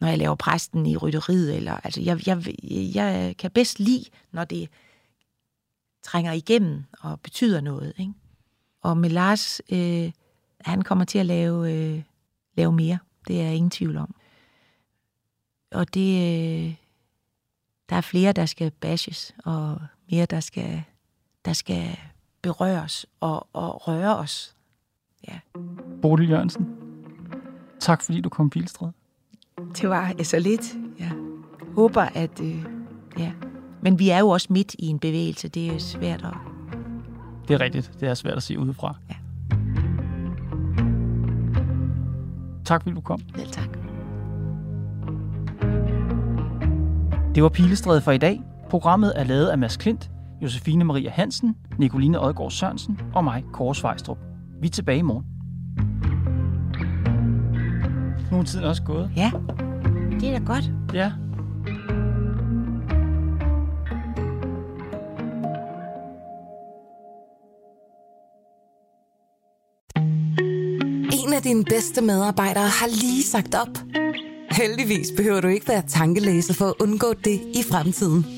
når 0.00 0.08
jeg 0.08 0.18
laver 0.18 0.34
præsten 0.34 0.86
i 0.86 0.96
rytteriet, 0.96 1.56
eller 1.56 1.72
altså 1.72 2.00
jeg, 2.00 2.26
jeg, 2.26 2.42
jeg 2.94 3.34
kan 3.38 3.50
bedst 3.50 3.78
lide, 3.78 4.04
når 4.32 4.44
det 4.44 4.68
trænger 6.02 6.32
igennem 6.32 6.84
og 7.00 7.20
betyder 7.20 7.60
noget. 7.60 7.92
Ikke? 7.98 8.12
Og 8.82 8.96
med 8.96 9.10
Lars, 9.10 9.60
øh, 9.72 10.12
han 10.60 10.82
kommer 10.82 11.04
til 11.04 11.18
at 11.18 11.26
lave, 11.26 11.72
øh, 11.72 12.02
lave 12.54 12.72
mere. 12.72 12.98
Det 13.28 13.40
er 13.40 13.44
jeg 13.44 13.54
ingen 13.54 13.70
tvivl 13.70 13.96
om. 13.96 14.14
Og 15.72 15.94
det, 15.94 16.14
øh, 16.16 16.74
der 17.88 17.96
er 17.96 18.00
flere, 18.00 18.32
der 18.32 18.46
skal 18.46 18.70
bashes, 18.70 19.34
og 19.44 19.80
mere, 20.10 20.26
der 20.26 20.40
skal 20.40 20.82
der 21.48 21.54
skal 21.54 21.98
berøres 22.42 23.06
og, 23.20 23.46
og 23.52 23.88
røre 23.88 24.16
os. 24.16 24.56
Ja. 25.28 25.38
Bodil 26.02 26.30
Jørgensen, 26.30 26.68
tak 27.80 28.02
fordi 28.02 28.20
du 28.20 28.28
kom 28.28 28.50
Pilstred. 28.50 28.88
Det 29.80 29.88
var 29.88 30.22
så 30.22 30.38
lidt. 30.38 30.74
Jeg 30.98 31.12
håber, 31.74 32.02
at... 32.02 32.40
Øh, 32.40 32.64
ja. 33.18 33.32
Men 33.80 33.98
vi 33.98 34.10
er 34.10 34.18
jo 34.18 34.28
også 34.28 34.46
midt 34.50 34.74
i 34.78 34.86
en 34.86 34.98
bevægelse. 34.98 35.48
Det 35.48 35.74
er 35.74 35.78
svært 35.78 36.24
at... 36.24 36.34
Det 37.48 37.54
er 37.54 37.60
rigtigt. 37.60 37.92
Det 38.00 38.08
er 38.08 38.14
svært 38.14 38.36
at 38.36 38.42
se 38.42 38.58
udefra. 38.58 38.96
Ja. 39.10 39.14
Tak 42.64 42.82
fordi 42.82 42.94
du 42.94 43.00
kom. 43.00 43.20
Vel 43.34 43.50
tak. 43.50 43.78
Det 47.34 47.42
var 47.42 47.48
Pilestræde 47.48 48.00
for 48.00 48.12
i 48.12 48.18
dag. 48.18 48.42
Programmet 48.70 49.12
er 49.16 49.24
lavet 49.24 49.48
af 49.48 49.58
Mads 49.58 49.76
Klint 49.76 50.10
Josefine 50.42 50.84
Maria 50.84 51.10
Hansen, 51.10 51.56
Nicoline 51.78 52.20
Odgaard 52.20 52.50
Sørensen 52.50 53.00
og 53.14 53.24
mig, 53.24 53.44
Kåre 53.52 53.74
Svejstrup. 53.74 54.18
Vi 54.60 54.66
er 54.66 54.70
tilbage 54.70 54.98
i 54.98 55.02
morgen. 55.02 55.24
Nu 58.32 58.38
er 58.38 58.42
tiden 58.42 58.64
også 58.64 58.82
gået. 58.82 59.10
Ja, 59.16 59.30
det 60.20 60.28
er 60.28 60.38
da 60.38 60.44
godt. 60.44 60.70
Ja. 60.94 61.12
En 71.26 71.32
af 71.32 71.42
dine 71.42 71.64
bedste 71.64 72.02
medarbejdere 72.02 72.68
har 72.68 72.86
lige 72.86 73.22
sagt 73.22 73.54
op. 73.54 73.78
Heldigvis 74.50 75.08
behøver 75.16 75.40
du 75.40 75.48
ikke 75.48 75.68
være 75.68 75.82
tankelæser 75.88 76.54
for 76.54 76.64
at 76.64 76.74
undgå 76.80 77.12
det 77.24 77.40
i 77.54 77.62
fremtiden. 77.70 78.37